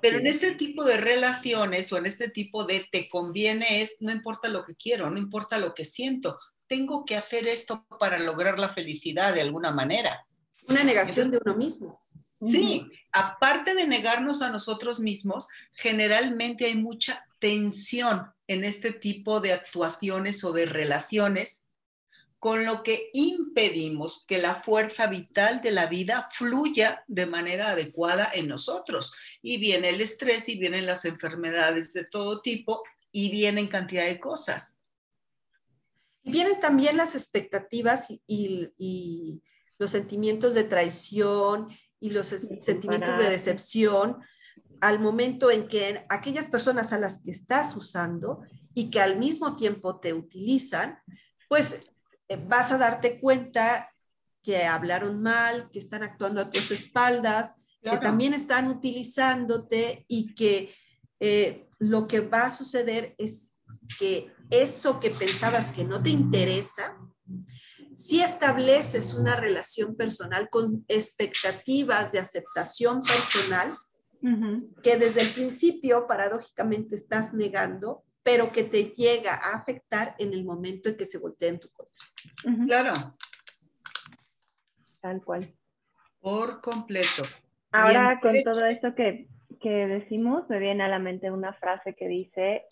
Pero 0.00 0.18
en 0.18 0.26
este 0.26 0.54
tipo 0.54 0.84
de 0.84 0.96
relaciones 0.96 1.92
o 1.92 1.98
en 1.98 2.06
este 2.06 2.30
tipo 2.30 2.64
de 2.64 2.86
te 2.90 3.08
conviene 3.08 3.82
es, 3.82 3.98
no 4.00 4.10
importa 4.10 4.48
lo 4.48 4.64
que 4.64 4.74
quiero, 4.74 5.10
no 5.10 5.18
importa 5.18 5.58
lo 5.58 5.74
que 5.74 5.84
siento, 5.84 6.38
tengo 6.66 7.04
que 7.04 7.16
hacer 7.16 7.46
esto 7.46 7.86
para 8.00 8.18
lograr 8.18 8.58
la 8.58 8.68
felicidad 8.68 9.34
de 9.34 9.42
alguna 9.42 9.72
manera. 9.72 10.26
Una 10.68 10.82
negación 10.82 11.30
de 11.30 11.38
uno 11.44 11.54
mismo. 11.56 12.03
Sí, 12.44 12.90
aparte 13.12 13.74
de 13.74 13.86
negarnos 13.86 14.42
a 14.42 14.50
nosotros 14.50 15.00
mismos, 15.00 15.48
generalmente 15.72 16.66
hay 16.66 16.74
mucha 16.74 17.26
tensión 17.38 18.32
en 18.46 18.64
este 18.64 18.92
tipo 18.92 19.40
de 19.40 19.52
actuaciones 19.52 20.44
o 20.44 20.52
de 20.52 20.66
relaciones, 20.66 21.66
con 22.38 22.66
lo 22.66 22.82
que 22.82 23.08
impedimos 23.14 24.26
que 24.26 24.36
la 24.36 24.54
fuerza 24.54 25.06
vital 25.06 25.62
de 25.62 25.70
la 25.70 25.86
vida 25.86 26.28
fluya 26.30 27.02
de 27.06 27.24
manera 27.24 27.70
adecuada 27.70 28.30
en 28.34 28.48
nosotros. 28.48 29.14
Y 29.40 29.56
viene 29.56 29.88
el 29.88 30.02
estrés 30.02 30.50
y 30.50 30.58
vienen 30.58 30.84
las 30.84 31.06
enfermedades 31.06 31.94
de 31.94 32.04
todo 32.04 32.42
tipo 32.42 32.82
y 33.10 33.30
vienen 33.30 33.68
cantidad 33.68 34.04
de 34.04 34.20
cosas. 34.20 34.78
Vienen 36.22 36.58
también 36.60 36.96
las 36.96 37.14
expectativas 37.14 38.08
y, 38.26 39.42
los 39.76 39.90
sentimientos 39.90 40.54
de 40.54 40.64
traición 40.64 41.68
y 42.04 42.10
los 42.10 42.28
sentimientos 42.28 43.16
de 43.16 43.30
decepción 43.30 44.18
al 44.82 45.00
momento 45.00 45.50
en 45.50 45.66
que 45.66 46.04
aquellas 46.10 46.44
personas 46.48 46.92
a 46.92 46.98
las 46.98 47.22
que 47.22 47.30
estás 47.30 47.74
usando 47.76 48.42
y 48.74 48.90
que 48.90 49.00
al 49.00 49.18
mismo 49.18 49.56
tiempo 49.56 49.98
te 50.00 50.12
utilizan, 50.12 50.98
pues 51.48 51.90
eh, 52.28 52.38
vas 52.46 52.72
a 52.72 52.76
darte 52.76 53.18
cuenta 53.18 53.90
que 54.42 54.66
hablaron 54.66 55.22
mal, 55.22 55.70
que 55.70 55.78
están 55.78 56.02
actuando 56.02 56.42
a 56.42 56.50
tus 56.50 56.70
espaldas, 56.72 57.54
que 57.82 57.96
también 57.96 58.34
están 58.34 58.68
utilizándote 58.68 60.04
y 60.06 60.34
que 60.34 60.74
eh, 61.20 61.66
lo 61.78 62.06
que 62.06 62.20
va 62.20 62.44
a 62.44 62.50
suceder 62.50 63.14
es 63.16 63.54
que 63.98 64.30
eso 64.50 65.00
que 65.00 65.08
pensabas 65.08 65.70
que 65.70 65.84
no 65.84 66.02
te 66.02 66.10
interesa, 66.10 66.98
si 67.94 68.20
estableces 68.20 69.14
una 69.14 69.36
relación 69.36 69.96
personal 69.96 70.48
con 70.50 70.84
expectativas 70.88 72.12
de 72.12 72.18
aceptación 72.18 73.00
personal, 73.00 73.72
que 74.82 74.96
desde 74.96 75.20
el 75.20 75.30
principio 75.30 76.06
paradójicamente 76.06 76.96
estás 76.96 77.34
negando, 77.34 78.04
pero 78.22 78.50
que 78.50 78.64
te 78.64 78.84
llega 78.84 79.34
a 79.34 79.56
afectar 79.56 80.14
en 80.18 80.32
el 80.32 80.44
momento 80.44 80.88
en 80.88 80.96
que 80.96 81.04
se 81.04 81.18
voltea 81.18 81.50
en 81.50 81.60
tu 81.60 81.68
contra. 81.70 82.64
Claro. 82.66 82.92
Tal 85.00 85.22
cual. 85.22 85.54
Por 86.20 86.62
completo. 86.62 87.22
Ahora, 87.70 88.18
con 88.22 88.32
todo 88.42 88.64
esto 88.64 88.94
que, 88.94 89.28
que 89.60 89.68
decimos, 89.68 90.48
me 90.48 90.58
viene 90.58 90.84
a 90.84 90.88
la 90.88 90.98
mente 90.98 91.30
una 91.30 91.52
frase 91.52 91.94
que 91.94 92.08
dice, 92.08 92.64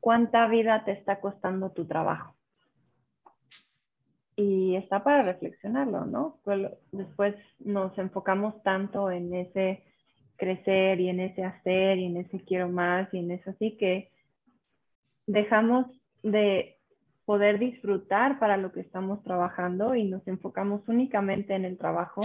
¿cuánta 0.00 0.46
vida 0.48 0.84
te 0.84 0.92
está 0.92 1.18
costando 1.20 1.70
tu 1.70 1.86
trabajo? 1.86 2.36
Y 4.40 4.74
está 4.76 5.00
para 5.00 5.22
reflexionarlo, 5.22 6.06
¿no? 6.06 6.40
Después 6.92 7.34
nos 7.58 7.96
enfocamos 7.98 8.62
tanto 8.62 9.10
en 9.10 9.34
ese 9.34 9.84
crecer 10.36 10.98
y 10.98 11.10
en 11.10 11.20
ese 11.20 11.44
hacer 11.44 11.98
y 11.98 12.06
en 12.06 12.16
ese 12.16 12.40
quiero 12.46 12.70
más 12.70 13.12
y 13.12 13.18
en 13.18 13.32
eso 13.32 13.50
así 13.50 13.76
que 13.76 14.10
dejamos 15.26 15.84
de 16.22 16.78
poder 17.26 17.58
disfrutar 17.58 18.38
para 18.38 18.56
lo 18.56 18.72
que 18.72 18.80
estamos 18.80 19.22
trabajando 19.22 19.94
y 19.94 20.04
nos 20.04 20.26
enfocamos 20.26 20.80
únicamente 20.88 21.54
en 21.54 21.66
el 21.66 21.76
trabajo 21.76 22.22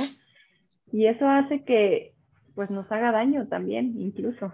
y 0.93 1.08
eso 1.08 1.28
hace 1.28 1.65
que 1.65 2.13
pues 2.56 2.69
nos 2.69 2.89
haga 2.93 3.12
daño 3.12 3.49
también 3.49 3.99
incluso. 3.99 4.54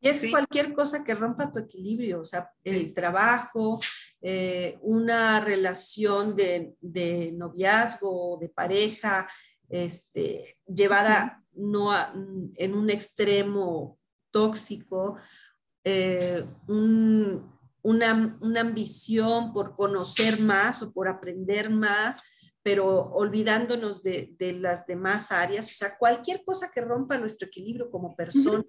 Y 0.00 0.08
es 0.08 0.30
cualquier 0.30 0.72
cosa 0.72 1.04
que 1.04 1.14
rompa 1.14 1.52
tu 1.52 1.58
equilibrio, 1.58 2.20
o 2.20 2.24
sea, 2.24 2.50
el 2.64 2.94
trabajo, 2.94 3.78
eh, 4.26 4.78
una 4.80 5.38
relación 5.38 6.34
de, 6.34 6.74
de 6.80 7.30
noviazgo, 7.32 8.38
de 8.40 8.48
pareja, 8.48 9.28
este, 9.68 10.42
llevada 10.66 11.44
no 11.52 11.92
en 12.56 12.74
un 12.74 12.88
extremo 12.88 13.98
tóxico, 14.30 15.18
eh, 15.84 16.42
una, 16.66 18.38
una, 18.40 18.60
ambición 18.60 19.52
por 19.52 19.74
conocer 19.74 20.40
más 20.40 20.80
o 20.80 20.90
por 20.90 21.06
aprender 21.06 21.68
más, 21.68 22.22
pero 22.64 22.86
olvidándonos 23.12 24.02
de, 24.02 24.34
de, 24.38 24.54
las 24.54 24.86
demás 24.86 25.30
áreas, 25.30 25.70
o 25.70 25.74
sea, 25.74 25.98
cualquier 25.98 26.42
cosa 26.44 26.70
que 26.74 26.80
rompa 26.80 27.18
nuestro 27.18 27.46
equilibrio 27.46 27.90
como 27.90 28.16
personas, 28.16 28.64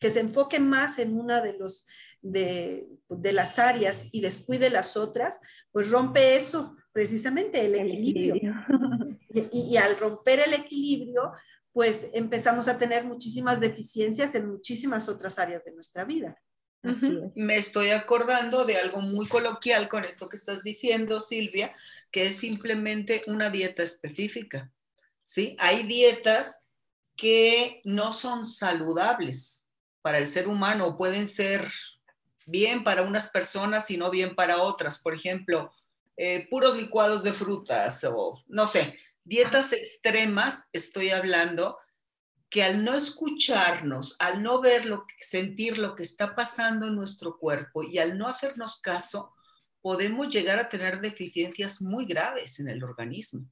que 0.00 0.10
se 0.10 0.18
enfoque 0.18 0.58
más 0.58 0.98
en 0.98 1.16
una 1.16 1.40
de, 1.40 1.52
los, 1.52 1.86
de, 2.20 2.88
de, 3.08 3.32
las 3.32 3.60
áreas 3.60 4.08
y 4.10 4.20
descuide 4.20 4.68
las 4.68 4.96
otras, 4.96 5.38
pues 5.70 5.92
rompe 5.92 6.36
eso, 6.36 6.74
precisamente 6.92 7.64
el, 7.64 7.76
equilibrio. 7.76 8.34
Y, 9.52 9.72
y, 9.72 9.76
al 9.76 9.98
romper 9.98 10.40
el 10.40 10.54
equilibrio, 10.54 11.30
pues 11.70 12.08
empezamos 12.14 12.68
a 12.68 12.78
tener 12.78 13.04
muchísimas 13.04 13.60
deficiencias 13.60 14.34
en 14.34 14.48
muchísimas 14.48 15.10
otras 15.10 15.38
áreas 15.38 15.62
de 15.62 15.74
nuestra 15.74 16.04
vida. 16.04 16.40
Me 17.34 17.56
estoy 17.56 17.90
acordando 17.90 18.64
de 18.64 18.76
algo 18.76 19.00
muy 19.00 19.28
coloquial 19.28 19.88
con 19.88 20.04
esto 20.04 20.28
que 20.28 20.36
estás 20.36 20.62
diciendo, 20.62 21.20
Silvia, 21.20 21.74
que 22.10 22.26
es 22.26 22.36
simplemente 22.36 23.22
una 23.26 23.50
dieta 23.50 23.82
específica. 23.82 24.70
¿sí? 25.24 25.56
Hay 25.58 25.82
dietas 25.82 26.60
que 27.16 27.80
no 27.84 28.12
son 28.12 28.44
saludables 28.44 29.68
para 30.02 30.18
el 30.18 30.28
ser 30.28 30.48
humano, 30.48 30.96
pueden 30.96 31.26
ser 31.26 31.66
bien 32.46 32.84
para 32.84 33.02
unas 33.02 33.28
personas 33.28 33.90
y 33.90 33.96
no 33.96 34.10
bien 34.10 34.34
para 34.34 34.62
otras. 34.62 35.00
Por 35.00 35.14
ejemplo, 35.14 35.72
eh, 36.16 36.46
puros 36.48 36.76
licuados 36.76 37.22
de 37.22 37.32
frutas 37.32 38.04
o 38.04 38.42
no 38.46 38.66
sé, 38.66 38.98
dietas 39.24 39.72
extremas, 39.72 40.68
estoy 40.72 41.10
hablando, 41.10 41.76
que 42.56 42.62
al 42.62 42.82
no 42.82 42.94
escucharnos, 42.94 44.16
al 44.18 44.42
no 44.42 44.62
ver 44.62 44.86
lo 44.86 45.04
sentir 45.18 45.76
lo 45.76 45.94
que 45.94 46.04
está 46.04 46.34
pasando 46.34 46.86
en 46.86 46.94
nuestro 46.94 47.36
cuerpo 47.36 47.82
y 47.82 47.98
al 47.98 48.16
no 48.16 48.28
hacernos 48.28 48.80
caso, 48.80 49.34
podemos 49.82 50.30
llegar 50.30 50.58
a 50.58 50.70
tener 50.70 51.02
deficiencias 51.02 51.82
muy 51.82 52.06
graves 52.06 52.58
en 52.58 52.70
el 52.70 52.82
organismo. 52.82 53.46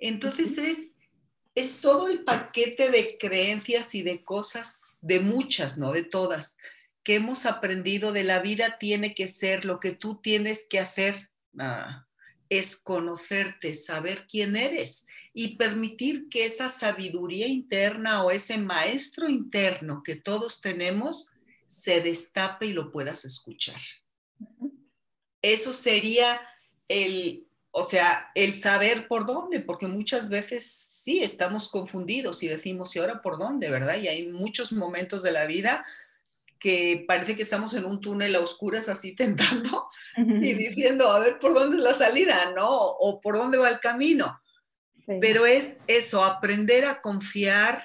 Entonces 0.00 0.58
es, 0.58 0.96
es 1.54 1.80
todo 1.80 2.08
el 2.08 2.24
paquete 2.24 2.90
de 2.90 3.18
creencias 3.20 3.94
y 3.94 4.02
de 4.02 4.24
cosas, 4.24 4.98
de 5.00 5.20
muchas, 5.20 5.78
no 5.78 5.92
de 5.92 6.02
todas, 6.02 6.56
que 7.04 7.14
hemos 7.14 7.46
aprendido 7.46 8.10
de 8.10 8.24
la 8.24 8.40
vida 8.40 8.78
tiene 8.80 9.14
que 9.14 9.28
ser 9.28 9.64
lo 9.64 9.78
que 9.78 9.92
tú 9.92 10.20
tienes 10.20 10.66
que 10.68 10.80
hacer. 10.80 11.30
Ah, 11.56 12.05
es 12.48 12.76
conocerte, 12.76 13.74
saber 13.74 14.26
quién 14.26 14.56
eres 14.56 15.06
y 15.32 15.56
permitir 15.56 16.28
que 16.28 16.46
esa 16.46 16.68
sabiduría 16.68 17.46
interna 17.46 18.22
o 18.22 18.30
ese 18.30 18.58
maestro 18.58 19.28
interno 19.28 20.02
que 20.02 20.16
todos 20.16 20.60
tenemos 20.60 21.32
se 21.66 22.00
destape 22.00 22.66
y 22.66 22.72
lo 22.72 22.90
puedas 22.90 23.24
escuchar. 23.24 23.80
Eso 25.42 25.72
sería 25.72 26.40
el, 26.88 27.46
o 27.70 27.82
sea, 27.82 28.30
el 28.34 28.52
saber 28.52 29.08
por 29.08 29.26
dónde, 29.26 29.60
porque 29.60 29.86
muchas 29.86 30.28
veces 30.28 30.64
sí 30.66 31.22
estamos 31.22 31.68
confundidos 31.68 32.42
y 32.42 32.48
decimos, 32.48 32.94
¿y 32.96 33.00
ahora 33.00 33.22
por 33.22 33.38
dónde, 33.38 33.70
verdad? 33.70 33.98
Y 34.00 34.08
hay 34.08 34.28
muchos 34.28 34.72
momentos 34.72 35.22
de 35.22 35.32
la 35.32 35.46
vida 35.46 35.84
que 36.66 37.04
parece 37.06 37.36
que 37.36 37.44
estamos 37.44 37.74
en 37.74 37.84
un 37.84 38.00
túnel 38.00 38.34
a 38.34 38.40
oscuras 38.40 38.88
así 38.88 39.14
tentando 39.14 39.86
y 40.16 40.52
diciendo, 40.54 41.12
a 41.12 41.20
ver 41.20 41.38
por 41.38 41.54
dónde 41.54 41.76
es 41.76 41.82
la 41.84 41.94
salida, 41.94 42.52
¿no? 42.56 42.68
O 42.68 43.20
por 43.20 43.36
dónde 43.36 43.56
va 43.56 43.68
el 43.68 43.78
camino. 43.78 44.40
Pero 45.20 45.46
es 45.46 45.76
eso, 45.86 46.24
aprender 46.24 46.84
a 46.84 47.00
confiar 47.00 47.84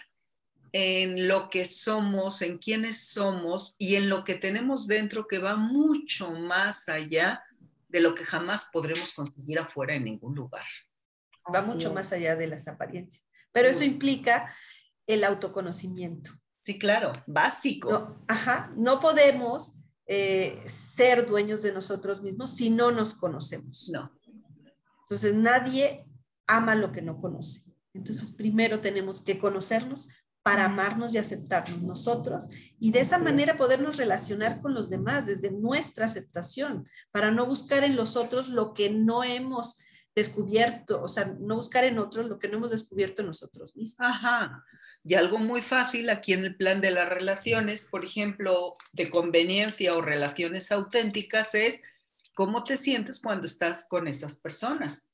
en 0.71 1.27
lo 1.27 1.51
que 1.51 1.65
somos, 1.65 2.41
en 2.41 2.57
quiénes 2.57 3.09
somos 3.09 3.75
y 3.77 3.97
en 3.97 4.09
lo 4.09 4.23
que 4.23 4.33
tenemos 4.33 4.87
dentro 4.87 5.27
que 5.27 5.37
va 5.37 5.55
mucho 5.55 6.31
más 6.31 6.89
allá 6.89 7.43
de 7.87 7.99
lo 7.99 8.15
que 8.15 8.25
jamás 8.25 8.69
podremos 8.73 9.13
conseguir 9.13 9.59
afuera 9.59 9.93
en 9.93 10.05
ningún 10.05 10.33
lugar. 10.33 10.65
Va 11.53 11.61
mucho 11.61 11.93
más 11.93 12.11
allá 12.13 12.35
de 12.35 12.47
las 12.47 12.67
apariencias. 12.67 13.27
Pero 13.51 13.67
eso 13.67 13.83
implica 13.83 14.51
el 15.05 15.23
autoconocimiento. 15.23 16.31
Sí, 16.61 16.77
claro, 16.77 17.13
básico. 17.25 17.91
No, 17.91 18.23
ajá, 18.27 18.71
no 18.77 18.99
podemos 18.99 19.73
eh, 20.05 20.61
ser 20.65 21.27
dueños 21.27 21.61
de 21.63 21.73
nosotros 21.73 22.21
mismos 22.21 22.51
si 22.51 22.69
no 22.69 22.91
nos 22.91 23.15
conocemos. 23.15 23.89
No. 23.89 24.11
Entonces, 25.01 25.33
nadie 25.33 26.05
ama 26.47 26.75
lo 26.75 26.91
que 26.91 27.01
no 27.01 27.19
conoce. 27.19 27.63
Entonces, 27.93 28.31
primero 28.31 28.79
tenemos 28.79 29.21
que 29.21 29.39
conocernos 29.39 30.07
para 30.43 30.65
amarnos 30.65 31.13
y 31.13 31.17
aceptarnos 31.17 31.81
nosotros 31.81 32.45
y 32.79 32.91
de 32.91 33.01
esa 33.01 33.19
manera 33.19 33.57
podernos 33.57 33.97
relacionar 33.97 34.61
con 34.61 34.73
los 34.73 34.89
demás 34.89 35.27
desde 35.27 35.51
nuestra 35.51 36.05
aceptación, 36.05 36.87
para 37.11 37.31
no 37.31 37.45
buscar 37.45 37.83
en 37.83 37.95
los 37.95 38.15
otros 38.15 38.49
lo 38.49 38.73
que 38.73 38.89
no 38.89 39.23
hemos 39.23 39.77
descubierto, 40.15 41.01
o 41.01 41.07
sea, 41.07 41.33
no 41.39 41.55
buscar 41.55 41.85
en 41.85 41.97
otros 41.97 42.27
lo 42.27 42.37
que 42.37 42.49
no 42.49 42.57
hemos 42.57 42.71
descubierto 42.71 43.23
nosotros 43.23 43.75
mismos. 43.77 44.05
Ajá. 44.05 44.63
Y 45.03 45.15
algo 45.15 45.39
muy 45.39 45.61
fácil 45.61 46.09
aquí 46.09 46.33
en 46.33 46.45
el 46.45 46.55
plan 46.55 46.81
de 46.81 46.91
las 46.91 47.07
relaciones, 47.07 47.85
por 47.85 48.03
ejemplo, 48.03 48.73
de 48.93 49.09
conveniencia 49.09 49.95
o 49.95 50.01
relaciones 50.01 50.71
auténticas, 50.71 51.55
es 51.55 51.81
cómo 52.33 52.63
te 52.63 52.77
sientes 52.77 53.21
cuando 53.21 53.47
estás 53.47 53.85
con 53.89 54.07
esas 54.07 54.39
personas. 54.39 55.09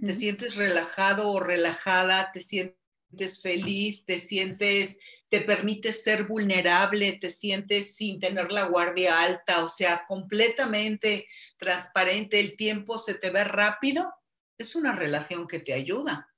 ¿Te 0.00 0.12
sientes 0.12 0.56
relajado 0.56 1.30
o 1.30 1.40
relajada? 1.40 2.32
¿Te 2.32 2.40
sientes 2.40 3.40
feliz? 3.40 4.04
¿Te 4.04 4.18
sientes, 4.18 4.98
te 5.30 5.40
permites 5.40 6.02
ser 6.02 6.24
vulnerable? 6.24 7.12
¿Te 7.12 7.30
sientes 7.30 7.94
sin 7.94 8.20
tener 8.20 8.52
la 8.52 8.64
guardia 8.64 9.22
alta? 9.22 9.64
O 9.64 9.68
sea, 9.68 10.04
completamente 10.06 11.28
transparente, 11.56 12.40
el 12.40 12.56
tiempo 12.56 12.98
se 12.98 13.14
te 13.14 13.30
ve 13.30 13.44
rápido. 13.44 14.12
Es 14.60 14.76
una 14.76 14.92
relación 14.92 15.48
que 15.48 15.58
te 15.58 15.72
ayuda. 15.72 16.28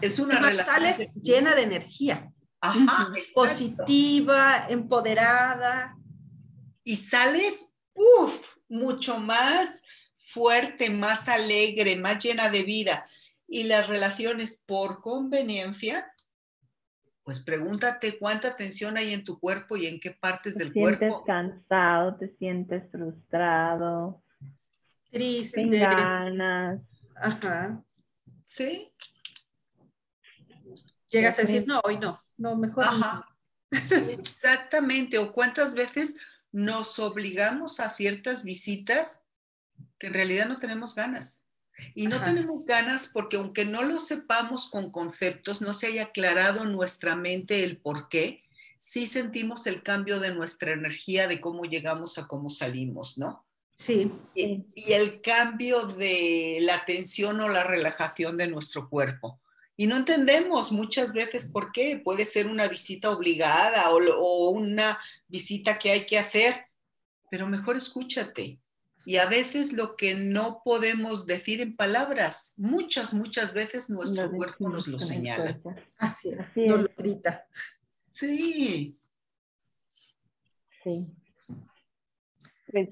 Es 0.00 0.20
una 0.20 0.38
relación. 0.38 0.64
Sales 0.64 1.12
llena 1.20 1.56
de 1.56 1.62
energía. 1.62 2.32
Ajá, 2.60 3.10
positiva, 3.34 4.66
empoderada. 4.68 5.96
Y 6.84 6.94
sales, 6.94 7.74
uff, 7.92 8.58
mucho 8.68 9.18
más 9.18 9.82
fuerte, 10.14 10.88
más 10.88 11.28
alegre, 11.28 11.96
más 11.96 12.22
llena 12.22 12.48
de 12.48 12.62
vida. 12.62 13.08
Y 13.48 13.64
las 13.64 13.88
relaciones 13.88 14.62
por 14.64 15.00
conveniencia, 15.00 16.06
pues 17.24 17.42
pregúntate 17.42 18.20
cuánta 18.20 18.56
tensión 18.56 18.96
hay 18.96 19.12
en 19.12 19.24
tu 19.24 19.40
cuerpo 19.40 19.76
y 19.76 19.88
en 19.88 19.98
qué 19.98 20.12
partes 20.12 20.54
del 20.54 20.72
cuerpo. 20.72 21.00
Te 21.00 21.08
sientes 21.08 21.26
cansado, 21.26 22.16
te 22.18 22.36
sientes 22.36 22.88
frustrado, 22.92 24.22
triste, 25.10 25.60
sin 25.60 25.70
ganas. 25.70 26.80
Ajá. 27.16 27.84
Sí. 28.44 28.92
Llegas 31.08 31.38
a 31.38 31.42
decir, 31.42 31.64
no, 31.66 31.80
hoy 31.84 31.98
no, 31.98 32.20
no, 32.36 32.56
mejor 32.56 32.84
Ajá. 32.84 33.28
Exactamente. 33.70 35.18
O 35.18 35.32
cuántas 35.32 35.74
veces 35.74 36.16
nos 36.52 36.98
obligamos 36.98 37.80
a 37.80 37.90
ciertas 37.90 38.44
visitas 38.44 39.22
que 39.98 40.08
en 40.08 40.14
realidad 40.14 40.46
no 40.46 40.56
tenemos 40.56 40.94
ganas. 40.94 41.44
Y 41.94 42.06
no 42.06 42.22
tenemos 42.22 42.66
ganas 42.66 43.10
porque 43.12 43.36
aunque 43.36 43.64
no 43.64 43.82
lo 43.82 43.98
sepamos 43.98 44.68
con 44.68 44.92
conceptos, 44.92 45.60
no 45.60 45.74
se 45.74 45.88
haya 45.88 46.04
aclarado 46.04 46.62
en 46.62 46.72
nuestra 46.72 47.16
mente 47.16 47.64
el 47.64 47.78
por 47.78 48.08
qué, 48.08 48.44
sí 48.78 49.06
sentimos 49.06 49.66
el 49.66 49.82
cambio 49.82 50.20
de 50.20 50.32
nuestra 50.32 50.72
energía, 50.72 51.26
de 51.26 51.40
cómo 51.40 51.64
llegamos 51.64 52.16
a 52.18 52.28
cómo 52.28 52.48
salimos, 52.48 53.18
¿no? 53.18 53.44
Sí. 53.76 54.10
Y, 54.34 54.66
y 54.74 54.92
el 54.92 55.20
cambio 55.20 55.86
de 55.86 56.58
la 56.60 56.84
tensión 56.84 57.40
o 57.40 57.48
la 57.48 57.64
relajación 57.64 58.36
de 58.36 58.46
nuestro 58.46 58.88
cuerpo. 58.88 59.40
Y 59.76 59.86
no 59.86 59.96
entendemos 59.96 60.70
muchas 60.70 61.12
veces 61.12 61.50
por 61.50 61.72
qué. 61.72 62.00
Puede 62.02 62.24
ser 62.24 62.46
una 62.46 62.68
visita 62.68 63.10
obligada 63.10 63.90
o, 63.90 63.98
o 63.98 64.50
una 64.50 64.98
visita 65.26 65.78
que 65.78 65.90
hay 65.90 66.06
que 66.06 66.18
hacer, 66.18 66.66
pero 67.30 67.46
mejor 67.46 67.76
escúchate 67.76 68.60
y 69.06 69.16
a 69.18 69.26
veces 69.26 69.72
lo 69.72 69.96
que 69.96 70.14
no 70.14 70.62
podemos 70.64 71.26
decir 71.26 71.60
en 71.60 71.76
palabras, 71.76 72.54
muchas, 72.56 73.12
muchas 73.12 73.52
veces 73.52 73.90
nuestro 73.90 74.30
cuerpo 74.32 74.68
nos 74.68 74.88
lo 74.88 74.98
señala. 74.98 75.60
Así 75.98 76.30
es, 76.30 76.56
nos 76.56 76.82
lo 76.82 76.90
grita. 76.96 77.46
Sí. 78.02 78.96
Sí. 80.82 81.06
Pues 82.70 82.88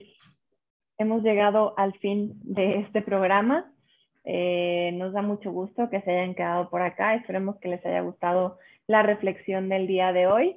hemos 1.02 1.22
llegado 1.22 1.74
al 1.76 1.92
fin 1.98 2.32
de 2.42 2.78
este 2.78 3.02
programa. 3.02 3.70
Eh, 4.24 4.92
nos 4.94 5.12
da 5.12 5.20
mucho 5.20 5.52
gusto 5.52 5.90
que 5.90 6.00
se 6.00 6.10
hayan 6.10 6.34
quedado 6.34 6.70
por 6.70 6.82
acá. 6.82 7.14
Esperemos 7.14 7.56
que 7.58 7.68
les 7.68 7.84
haya 7.84 8.00
gustado 8.00 8.58
la 8.86 9.02
reflexión 9.02 9.68
del 9.68 9.86
día 9.86 10.12
de 10.12 10.26
hoy. 10.26 10.56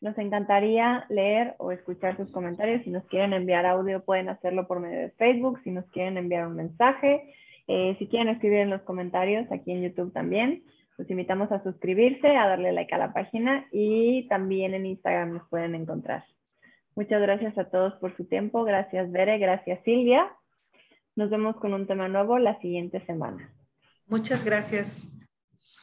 Nos 0.00 0.18
encantaría 0.18 1.06
leer 1.08 1.54
o 1.58 1.72
escuchar 1.72 2.16
sus 2.16 2.30
comentarios. 2.30 2.82
Si 2.84 2.90
nos 2.90 3.04
quieren 3.06 3.32
enviar 3.32 3.64
audio, 3.64 4.04
pueden 4.04 4.28
hacerlo 4.28 4.66
por 4.66 4.80
medio 4.80 4.98
de 4.98 5.10
Facebook. 5.10 5.60
Si 5.64 5.70
nos 5.70 5.86
quieren 5.86 6.18
enviar 6.18 6.46
un 6.46 6.56
mensaje, 6.56 7.32
eh, 7.68 7.96
si 7.98 8.06
quieren 8.08 8.28
escribir 8.28 8.58
en 8.58 8.70
los 8.70 8.82
comentarios, 8.82 9.50
aquí 9.50 9.72
en 9.72 9.82
YouTube 9.82 10.12
también. 10.12 10.62
Los 10.98 11.10
invitamos 11.10 11.50
a 11.50 11.62
suscribirse, 11.62 12.28
a 12.36 12.48
darle 12.48 12.72
like 12.72 12.94
a 12.94 12.98
la 12.98 13.12
página 13.12 13.66
y 13.72 14.28
también 14.28 14.74
en 14.74 14.86
Instagram 14.86 15.34
nos 15.34 15.48
pueden 15.48 15.74
encontrar. 15.74 16.24
Muchas 16.96 17.20
gracias 17.20 17.56
a 17.58 17.64
todos 17.64 17.94
por 17.94 18.16
su 18.16 18.24
tiempo. 18.24 18.64
Gracias, 18.64 19.10
Bere. 19.10 19.38
Gracias, 19.38 19.80
Silvia. 19.84 20.30
Nos 21.16 21.30
vemos 21.30 21.56
con 21.56 21.74
un 21.74 21.86
tema 21.86 22.08
nuevo 22.08 22.38
la 22.38 22.60
siguiente 22.60 23.04
semana. 23.06 23.52
Muchas 24.06 24.44
gracias. 24.44 25.10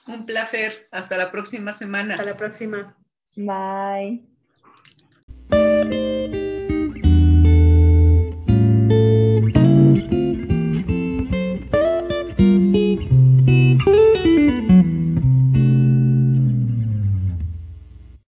Un 0.07 0.25
placer. 0.25 0.87
Hasta 0.91 1.17
la 1.17 1.31
próxima 1.31 1.73
semana. 1.73 2.13
Hasta 2.13 2.25
la 2.25 2.37
próxima. 2.37 2.97
Bye. 3.35 4.30